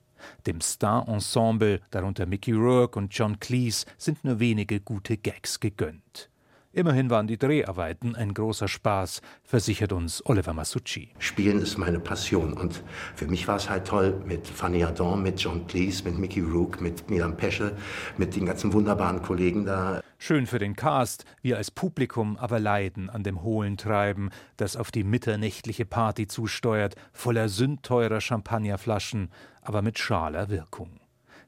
Dem 0.46 0.62
Star-Ensemble, 0.62 1.82
darunter 1.90 2.24
Mickey 2.24 2.52
Rourke 2.52 2.98
und 2.98 3.12
John 3.12 3.38
Cleese, 3.40 3.84
sind 3.98 4.24
nur 4.24 4.40
wenige 4.40 4.80
gute 4.80 5.18
Gags 5.18 5.60
gegönnt. 5.60 6.30
Immerhin 6.72 7.10
waren 7.10 7.26
die 7.26 7.36
Dreharbeiten 7.36 8.14
ein 8.14 8.32
großer 8.32 8.68
Spaß, 8.68 9.22
versichert 9.42 9.92
uns 9.92 10.24
Oliver 10.24 10.52
Masucci. 10.52 11.08
Spielen 11.18 11.60
ist 11.60 11.78
meine 11.78 11.98
Passion 11.98 12.52
und 12.52 12.84
für 13.16 13.26
mich 13.26 13.48
war 13.48 13.56
es 13.56 13.68
halt 13.68 13.88
toll 13.88 14.22
mit 14.24 14.46
Fanny 14.46 14.84
Ardon, 14.84 15.20
mit 15.20 15.40
John 15.40 15.66
Cleese, 15.66 16.04
mit 16.04 16.16
Mickey 16.16 16.38
Rook, 16.38 16.80
mit 16.80 17.10
Milan 17.10 17.36
Peschel, 17.36 17.76
mit 18.18 18.36
den 18.36 18.46
ganzen 18.46 18.72
wunderbaren 18.72 19.20
Kollegen 19.20 19.64
da. 19.64 20.00
Schön 20.16 20.46
für 20.46 20.60
den 20.60 20.76
Cast, 20.76 21.24
wir 21.42 21.56
als 21.56 21.72
Publikum 21.72 22.36
aber 22.36 22.60
leiden 22.60 23.10
an 23.10 23.24
dem 23.24 23.42
hohlen 23.42 23.76
Treiben, 23.76 24.30
das 24.56 24.76
auf 24.76 24.92
die 24.92 25.02
mitternächtliche 25.02 25.86
Party 25.86 26.28
zusteuert, 26.28 26.94
voller 27.12 27.48
sündteurer 27.48 28.20
Champagnerflaschen, 28.20 29.32
aber 29.60 29.82
mit 29.82 29.98
schaler 29.98 30.50
Wirkung. 30.50 31.00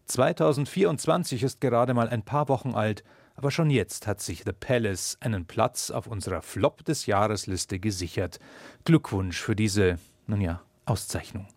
2024 0.07 1.45
ist 1.45 1.61
gerade 1.61 1.95
mal 1.95 2.09
ein 2.09 2.25
paar 2.25 2.49
Wochen 2.49 2.75
alt, 2.75 3.05
aber 3.35 3.51
schon 3.51 3.71
jetzt 3.71 4.07
hat 4.07 4.21
sich 4.21 4.43
The 4.45 4.53
Palace 4.53 5.17
einen 5.21 5.47
Platz 5.47 5.91
auf 5.91 6.07
unserer 6.07 6.43
Flop 6.43 6.85
des 6.85 7.07
Jahresliste 7.07 7.79
gesichert. 7.79 8.39
Glückwunsch 8.85 9.41
für 9.41 9.57
diese, 9.57 9.99
nun 10.27 10.41
ja, 10.41 10.63
Auszeichnung. 10.85 11.49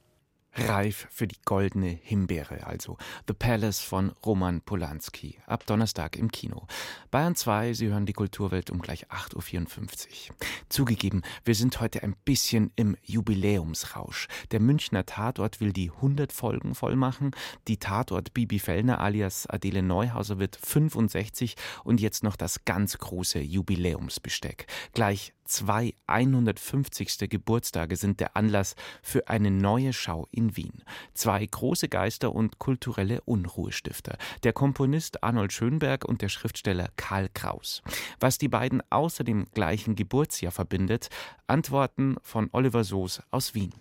Reif 0.55 1.07
für 1.11 1.27
die 1.27 1.39
goldene 1.43 1.87
Himbeere, 1.89 2.65
also 2.65 2.97
The 3.27 3.33
Palace 3.33 3.81
von 3.81 4.11
Roman 4.25 4.61
Polanski. 4.61 5.37
Ab 5.45 5.65
Donnerstag 5.65 6.15
im 6.15 6.31
Kino. 6.31 6.65
Bayern 7.11 7.35
2, 7.35 7.73
Sie 7.73 7.87
hören 7.87 8.05
die 8.05 8.13
Kulturwelt 8.13 8.69
um 8.69 8.81
gleich 8.81 9.07
8.54 9.07 10.29
Uhr. 10.29 10.35
Zugegeben, 10.69 11.23
wir 11.43 11.55
sind 11.55 11.81
heute 11.81 12.03
ein 12.03 12.15
bisschen 12.23 12.71
im 12.75 12.95
Jubiläumsrausch. 13.03 14.27
Der 14.51 14.61
Münchner 14.61 15.05
Tatort 15.05 15.59
will 15.59 15.73
die 15.73 15.91
100 15.91 16.31
Folgen 16.31 16.73
voll 16.73 16.95
machen. 16.95 17.31
Die 17.67 17.77
Tatort 17.77 18.33
Bibi 18.33 18.59
Fellner 18.59 19.01
alias 19.01 19.47
Adele 19.47 19.83
Neuhauser 19.83 20.39
wird 20.39 20.55
65 20.55 21.55
und 21.83 21.99
jetzt 21.99 22.23
noch 22.23 22.37
das 22.37 22.63
ganz 22.63 22.97
große 22.97 23.39
Jubiläumsbesteck. 23.39 24.67
Gleich 24.93 25.33
Zwei 25.47 25.93
150. 26.07 27.29
Geburtstage 27.29 27.97
sind 27.97 28.19
der 28.19 28.35
Anlass 28.35 28.75
für 29.03 29.27
eine 29.27 29.51
neue 29.51 29.93
Schau 29.93 30.27
in 30.31 30.57
Wien. 30.57 30.83
Zwei 31.13 31.45
große 31.45 31.87
Geister 31.87 32.33
und 32.33 32.57
kulturelle 32.57 33.21
Unruhestifter. 33.21 34.17
Der 34.43 34.53
Komponist 34.53 35.23
Arnold 35.23 35.53
Schönberg 35.53 36.03
und 36.03 36.23
der 36.23 36.29
Schriftsteller 36.29 36.89
Karl 36.97 37.29
Kraus. 37.31 37.83
Was 38.19 38.39
die 38.39 38.49
beiden 38.49 38.81
außer 38.89 39.23
dem 39.23 39.45
gleichen 39.53 39.95
Geburtsjahr 39.95 40.51
verbindet, 40.51 41.09
Antworten 41.45 42.15
von 42.23 42.49
Oliver 42.51 42.83
Soos 42.83 43.21
aus 43.29 43.53
Wien. 43.53 43.73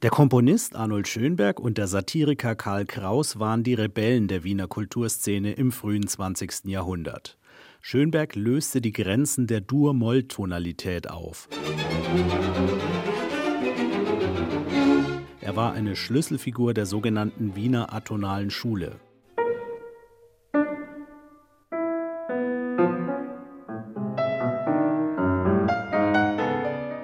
Der 0.00 0.10
Komponist 0.10 0.74
Arnold 0.74 1.06
Schönberg 1.06 1.60
und 1.60 1.76
der 1.76 1.86
Satiriker 1.86 2.54
Karl 2.54 2.86
Kraus 2.86 3.38
waren 3.38 3.62
die 3.62 3.74
Rebellen 3.74 4.28
der 4.28 4.44
Wiener 4.44 4.66
Kulturszene 4.66 5.52
im 5.52 5.72
frühen 5.72 6.06
20. 6.06 6.64
Jahrhundert. 6.64 7.36
Schönberg 7.82 8.36
löste 8.36 8.82
die 8.82 8.92
Grenzen 8.92 9.46
der 9.46 9.62
Dur-Moll-Tonalität 9.62 11.10
auf. 11.10 11.48
Er 15.40 15.56
war 15.56 15.72
eine 15.72 15.96
Schlüsselfigur 15.96 16.74
der 16.74 16.84
sogenannten 16.84 17.56
Wiener 17.56 17.92
atonalen 17.92 18.50
Schule. 18.50 19.00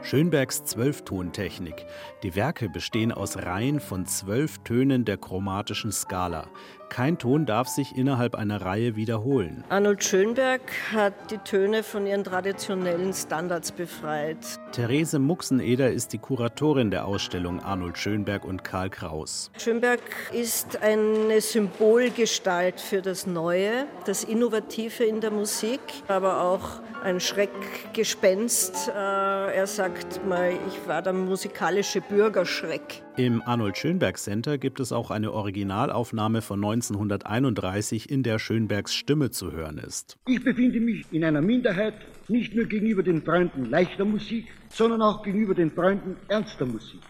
Schönbergs 0.03 0.63
Zwölftontechnik. 0.65 1.85
Die 2.23 2.37
Werke 2.37 2.69
bestehen 2.69 3.11
aus 3.11 3.39
Reihen 3.39 3.81
von 3.81 4.07
zwölf 4.07 4.59
Tönen 4.59 5.05
der 5.05 5.17
chromatischen 5.17 5.91
Skala. 5.91 6.49
Kein 6.89 7.19
Ton 7.19 7.47
darf 7.47 7.69
sich 7.69 7.97
innerhalb 7.97 8.35
einer 8.35 8.63
Reihe 8.63 8.97
wiederholen. 8.97 9.65
Arnold 9.69 10.05
Schönberg 10.05 10.63
hat 10.93 11.31
die 11.31 11.39
Töne 11.39 11.83
von 11.83 12.07
ihren 12.07 12.25
traditionellen 12.25 13.13
Standards 13.13 13.73
befreit. 13.73 14.39
Therese 14.73 15.19
Muxeneder 15.19 15.91
ist 15.91 16.13
die 16.13 16.19
Kuratorin 16.19 16.91
der 16.91 17.07
Ausstellung 17.07 17.61
Arnold 17.61 17.99
Schönberg 17.99 18.45
und 18.45 18.65
Karl 18.65 18.91
Kraus. 18.91 19.51
Schönberg 19.59 20.01
ist 20.33 20.83
eine 20.83 21.41
Symbolgestalt 21.41 22.81
für 22.81 23.03
das 23.03 23.27
Neue, 23.27 23.87
das 24.05 24.25
Innovative 24.25 25.05
in 25.05 25.21
der 25.21 25.31
Musik, 25.31 25.81
aber 26.09 26.43
auch 26.43 26.81
ein 27.03 27.21
Schreckgespenst. 27.21 28.89
Äh, 28.89 28.93
er 28.93 29.67
sagt 29.67 30.27
mal, 30.27 30.53
ich 30.69 30.89
war 30.89 31.03
der 31.03 31.13
musikalische 31.13 32.01
Bürgerschreck. 32.01 33.03
Im 33.17 33.41
Arnold 33.47 33.79
Schönberg 33.79 34.19
Center 34.19 34.59
gibt 34.59 34.79
es 34.79 34.93
auch 34.93 35.11
eine 35.11 35.33
Originalaufnahme 35.33 36.43
von 36.43 36.63
1931, 36.63 38.11
in 38.11 38.23
der 38.23 38.39
Schönbergs 38.39 38.95
Stimme 38.95 39.31
zu 39.31 39.53
hören 39.53 39.79
ist. 39.79 40.19
Ich 40.27 40.45
befinde 40.45 40.81
mich 40.81 41.07
in 41.13 41.25
einer 41.25 41.41
Minderheit, 41.41 41.95
nicht 42.29 42.55
nur 42.55 42.67
gegenüber 42.67 43.03
den 43.03 43.23
Freunden 43.23 43.71
leichter 43.71 44.05
Musik, 44.05 44.49
sondern 44.69 45.01
auch 45.01 45.23
gegenüber 45.23 45.55
den 45.55 45.71
Freunden 45.71 46.17
ernster 46.29 46.67
Musik. 46.67 47.01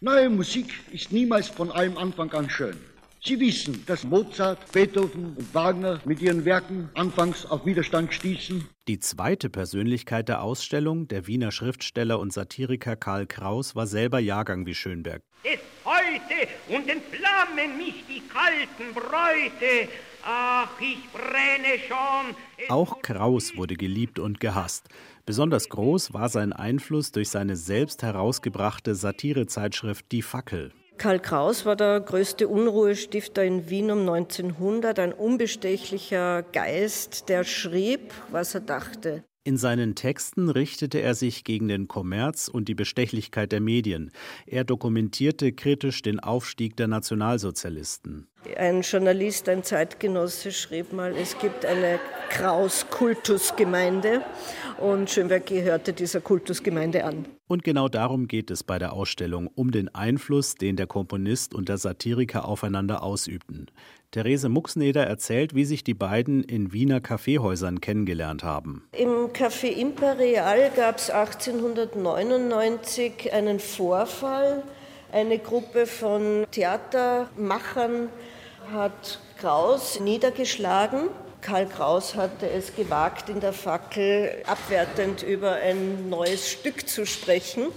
Neue 0.00 0.30
Musik 0.30 0.72
ist 0.90 1.12
niemals 1.12 1.48
von 1.48 1.70
allem 1.70 1.96
Anfang 1.96 2.32
an 2.32 2.50
schön. 2.50 2.74
Sie 3.22 3.38
wissen, 3.38 3.84
dass 3.86 4.02
Mozart, 4.04 4.72
Beethoven 4.72 5.36
und 5.36 5.54
Wagner 5.54 6.00
mit 6.06 6.22
ihren 6.22 6.46
Werken 6.46 6.88
anfangs 6.94 7.44
auf 7.44 7.66
Widerstand 7.66 8.14
stießen. 8.14 8.66
Die 8.88 8.98
zweite 8.98 9.50
Persönlichkeit 9.50 10.30
der 10.30 10.42
Ausstellung, 10.42 11.06
der 11.06 11.26
Wiener 11.26 11.52
Schriftsteller 11.52 12.18
und 12.18 12.32
Satiriker 12.32 12.96
Karl 12.96 13.26
Kraus, 13.26 13.76
war 13.76 13.86
selber 13.86 14.20
Jahrgang 14.20 14.64
wie 14.64 14.74
Schönberg. 14.74 15.22
Es 15.44 15.60
heute 15.84 16.48
und 16.68 16.88
entflammen 16.88 17.76
mich 17.76 18.04
die 18.08 18.22
kalten 18.26 18.94
Bräute. 18.94 19.90
Ach, 20.24 20.70
ich 20.80 20.98
brenne 21.12 21.78
schon. 21.86 22.34
Auch 22.70 23.02
Kraus 23.02 23.54
wurde 23.54 23.76
geliebt 23.76 24.18
und 24.18 24.40
gehasst. 24.40 24.88
Besonders 25.26 25.68
groß 25.68 26.14
war 26.14 26.30
sein 26.30 26.54
Einfluss 26.54 27.12
durch 27.12 27.28
seine 27.28 27.56
selbst 27.56 28.02
herausgebrachte 28.02 28.94
Satirezeitschrift 28.94 30.10
Die 30.10 30.22
Fackel. 30.22 30.72
Karl 31.00 31.18
Kraus 31.18 31.64
war 31.64 31.76
der 31.76 31.98
größte 31.98 32.46
Unruhestifter 32.46 33.42
in 33.42 33.70
Wien 33.70 33.90
um 33.90 34.00
1900, 34.00 34.98
ein 34.98 35.14
unbestechlicher 35.14 36.42
Geist, 36.42 37.30
der 37.30 37.44
schrieb, 37.44 38.12
was 38.30 38.54
er 38.54 38.60
dachte. 38.60 39.24
In 39.42 39.56
seinen 39.56 39.94
Texten 39.94 40.50
richtete 40.50 41.00
er 41.00 41.14
sich 41.14 41.44
gegen 41.44 41.68
den 41.68 41.88
Kommerz 41.88 42.48
und 42.48 42.68
die 42.68 42.74
Bestechlichkeit 42.74 43.50
der 43.50 43.62
Medien. 43.62 44.10
Er 44.44 44.64
dokumentierte 44.64 45.52
kritisch 45.52 46.02
den 46.02 46.20
Aufstieg 46.20 46.76
der 46.76 46.88
Nationalsozialisten. 46.88 48.28
Ein 48.56 48.80
Journalist, 48.80 49.48
ein 49.48 49.62
Zeitgenosse 49.62 50.50
schrieb 50.52 50.92
mal, 50.92 51.14
es 51.14 51.38
gibt 51.38 51.64
eine 51.66 52.00
Kraus-Kultusgemeinde 52.30 54.22
und 54.78 55.10
Schönberg 55.10 55.44
gehörte 55.46 55.92
dieser 55.92 56.22
Kultusgemeinde 56.22 57.04
an. 57.04 57.26
Und 57.48 57.64
genau 57.64 57.88
darum 57.88 58.28
geht 58.28 58.50
es 58.50 58.64
bei 58.64 58.78
der 58.78 58.94
Ausstellung, 58.94 59.50
um 59.54 59.72
den 59.72 59.94
Einfluss, 59.94 60.54
den 60.54 60.76
der 60.76 60.86
Komponist 60.86 61.54
und 61.54 61.68
der 61.68 61.76
Satiriker 61.76 62.46
aufeinander 62.46 63.02
ausübten. 63.02 63.66
Therese 64.10 64.48
Muxneder 64.48 65.04
erzählt, 65.04 65.54
wie 65.54 65.64
sich 65.64 65.84
die 65.84 65.94
beiden 65.94 66.42
in 66.42 66.72
Wiener 66.72 67.00
Kaffeehäusern 67.00 67.80
kennengelernt 67.80 68.42
haben. 68.42 68.82
Im 68.92 69.28
Café 69.32 69.66
Imperial 69.66 70.72
gab 70.74 70.98
es 70.98 71.10
1899 71.10 73.32
einen 73.32 73.60
Vorfall. 73.60 74.64
Eine 75.12 75.40
Gruppe 75.40 75.86
von 75.86 76.46
Theatermachern 76.52 78.10
hat 78.72 79.18
Kraus 79.40 79.98
niedergeschlagen. 79.98 81.08
Karl 81.42 81.66
Kraus 81.66 82.16
hatte 82.16 82.48
es 82.48 82.74
gewagt, 82.74 83.28
in 83.28 83.40
der 83.40 83.52
Fackel 83.52 84.42
abwertend 84.46 85.22
über 85.22 85.52
ein 85.52 86.08
neues 86.08 86.50
Stück 86.50 86.88
zu 86.88 87.06
sprechen. 87.06 87.68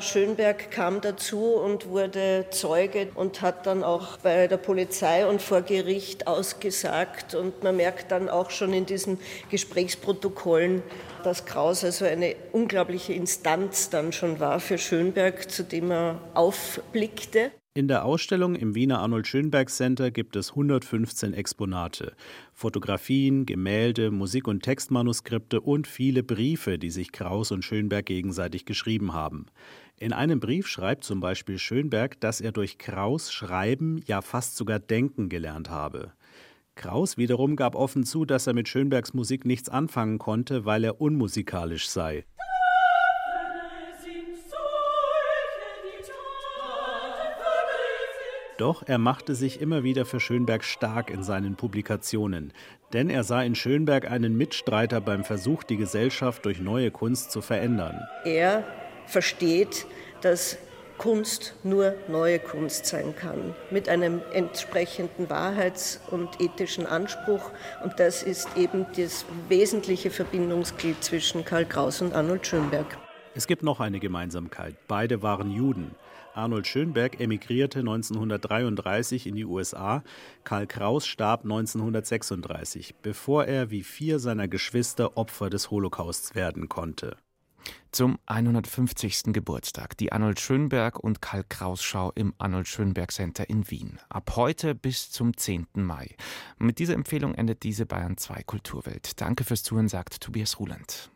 Schönberg 0.00 0.70
kam 0.70 1.00
dazu 1.02 1.54
und 1.54 1.88
wurde 1.88 2.46
Zeuge 2.50 3.08
und 3.14 3.42
hat 3.42 3.66
dann 3.66 3.84
auch 3.84 4.16
bei 4.18 4.46
der 4.46 4.56
Polizei 4.56 5.26
und 5.26 5.42
vor 5.42 5.60
Gericht 5.60 6.26
ausgesagt. 6.26 7.34
Und 7.34 7.62
man 7.62 7.76
merkt 7.76 8.10
dann 8.10 8.30
auch 8.30 8.50
schon 8.50 8.72
in 8.72 8.86
diesen 8.86 9.18
Gesprächsprotokollen, 9.50 10.82
dass 11.22 11.44
Kraus 11.44 11.84
also 11.84 12.06
eine 12.06 12.34
unglaubliche 12.52 13.12
Instanz 13.12 13.90
dann 13.90 14.12
schon 14.12 14.40
war 14.40 14.60
für 14.60 14.78
Schönberg, 14.78 15.50
zu 15.50 15.64
dem 15.64 15.90
er 15.90 16.18
aufblickte. 16.32 17.50
In 17.72 17.86
der 17.86 18.04
Ausstellung 18.04 18.56
im 18.56 18.74
Wiener 18.74 18.98
Arnold 18.98 19.28
Schönberg 19.28 19.70
Center 19.70 20.10
gibt 20.10 20.34
es 20.34 20.50
115 20.50 21.34
Exponate. 21.34 22.14
Fotografien, 22.60 23.46
Gemälde, 23.46 24.10
Musik- 24.10 24.46
und 24.46 24.62
Textmanuskripte 24.62 25.62
und 25.62 25.86
viele 25.86 26.22
Briefe, 26.22 26.78
die 26.78 26.90
sich 26.90 27.10
Kraus 27.10 27.52
und 27.52 27.64
Schönberg 27.64 28.04
gegenseitig 28.04 28.66
geschrieben 28.66 29.14
haben. 29.14 29.46
In 29.96 30.12
einem 30.12 30.40
Brief 30.40 30.66
schreibt 30.66 31.02
zum 31.02 31.20
Beispiel 31.20 31.58
Schönberg, 31.58 32.20
dass 32.20 32.42
er 32.42 32.52
durch 32.52 32.76
Kraus 32.76 33.32
schreiben, 33.32 34.02
ja 34.06 34.20
fast 34.20 34.58
sogar 34.58 34.78
denken 34.78 35.30
gelernt 35.30 35.70
habe. 35.70 36.12
Kraus 36.74 37.16
wiederum 37.16 37.56
gab 37.56 37.74
offen 37.74 38.04
zu, 38.04 38.26
dass 38.26 38.46
er 38.46 38.52
mit 38.52 38.68
Schönbergs 38.68 39.14
Musik 39.14 39.46
nichts 39.46 39.70
anfangen 39.70 40.18
konnte, 40.18 40.66
weil 40.66 40.84
er 40.84 41.00
unmusikalisch 41.00 41.88
sei. 41.88 42.26
Doch 48.60 48.82
er 48.86 48.98
machte 48.98 49.34
sich 49.34 49.58
immer 49.62 49.84
wieder 49.84 50.04
für 50.04 50.20
Schönberg 50.20 50.64
stark 50.64 51.08
in 51.08 51.22
seinen 51.22 51.56
Publikationen, 51.56 52.52
denn 52.92 53.08
er 53.08 53.24
sah 53.24 53.42
in 53.42 53.54
Schönberg 53.54 54.10
einen 54.10 54.36
Mitstreiter 54.36 55.00
beim 55.00 55.24
Versuch, 55.24 55.62
die 55.62 55.78
Gesellschaft 55.78 56.44
durch 56.44 56.60
neue 56.60 56.90
Kunst 56.90 57.30
zu 57.30 57.40
verändern. 57.40 58.02
Er 58.26 58.64
versteht, 59.06 59.86
dass 60.20 60.58
Kunst 60.98 61.54
nur 61.62 61.94
neue 62.08 62.38
Kunst 62.38 62.84
sein 62.84 63.16
kann, 63.16 63.54
mit 63.70 63.88
einem 63.88 64.20
entsprechenden 64.34 65.30
Wahrheits- 65.30 66.02
und 66.10 66.28
ethischen 66.38 66.84
Anspruch. 66.84 67.52
Und 67.82 67.98
das 67.98 68.22
ist 68.22 68.58
eben 68.58 68.84
das 68.94 69.24
wesentliche 69.48 70.10
Verbindungsglied 70.10 71.02
zwischen 71.02 71.46
Karl 71.46 71.64
Kraus 71.64 72.02
und 72.02 72.12
Arnold 72.12 72.46
Schönberg. 72.46 72.98
Es 73.32 73.46
gibt 73.46 73.62
noch 73.62 73.80
eine 73.80 74.00
Gemeinsamkeit. 74.00 74.74
Beide 74.86 75.22
waren 75.22 75.50
Juden. 75.50 75.94
Arnold 76.34 76.66
Schönberg 76.66 77.20
emigrierte 77.20 77.80
1933 77.80 79.26
in 79.26 79.34
die 79.34 79.44
USA, 79.44 80.02
Karl 80.44 80.66
Kraus 80.66 81.06
starb 81.06 81.42
1936, 81.42 82.94
bevor 83.02 83.46
er 83.46 83.70
wie 83.70 83.82
vier 83.82 84.18
seiner 84.18 84.48
Geschwister 84.48 85.16
Opfer 85.16 85.50
des 85.50 85.70
Holocausts 85.70 86.34
werden 86.34 86.68
konnte. 86.68 87.16
Zum 87.92 88.18
150. 88.26 89.32
Geburtstag 89.32 89.96
die 89.96 90.12
Arnold 90.12 90.40
Schönberg 90.40 90.98
und 90.98 91.20
Karl 91.20 91.44
Kraus 91.48 91.82
Schau 91.82 92.12
im 92.14 92.34
Arnold 92.38 92.68
Schönberg 92.68 93.10
Center 93.10 93.50
in 93.50 93.68
Wien. 93.70 93.98
Ab 94.08 94.32
heute 94.36 94.74
bis 94.74 95.10
zum 95.10 95.36
10. 95.36 95.66
Mai. 95.74 96.14
Mit 96.58 96.78
dieser 96.78 96.94
Empfehlung 96.94 97.34
endet 97.34 97.64
diese 97.64 97.86
Bayern 97.86 98.16
2 98.16 98.44
Kulturwelt. 98.44 99.20
Danke 99.20 99.44
fürs 99.44 99.64
Zuhören, 99.64 99.88
sagt 99.88 100.20
Tobias 100.20 100.60
Ruland. 100.60 101.10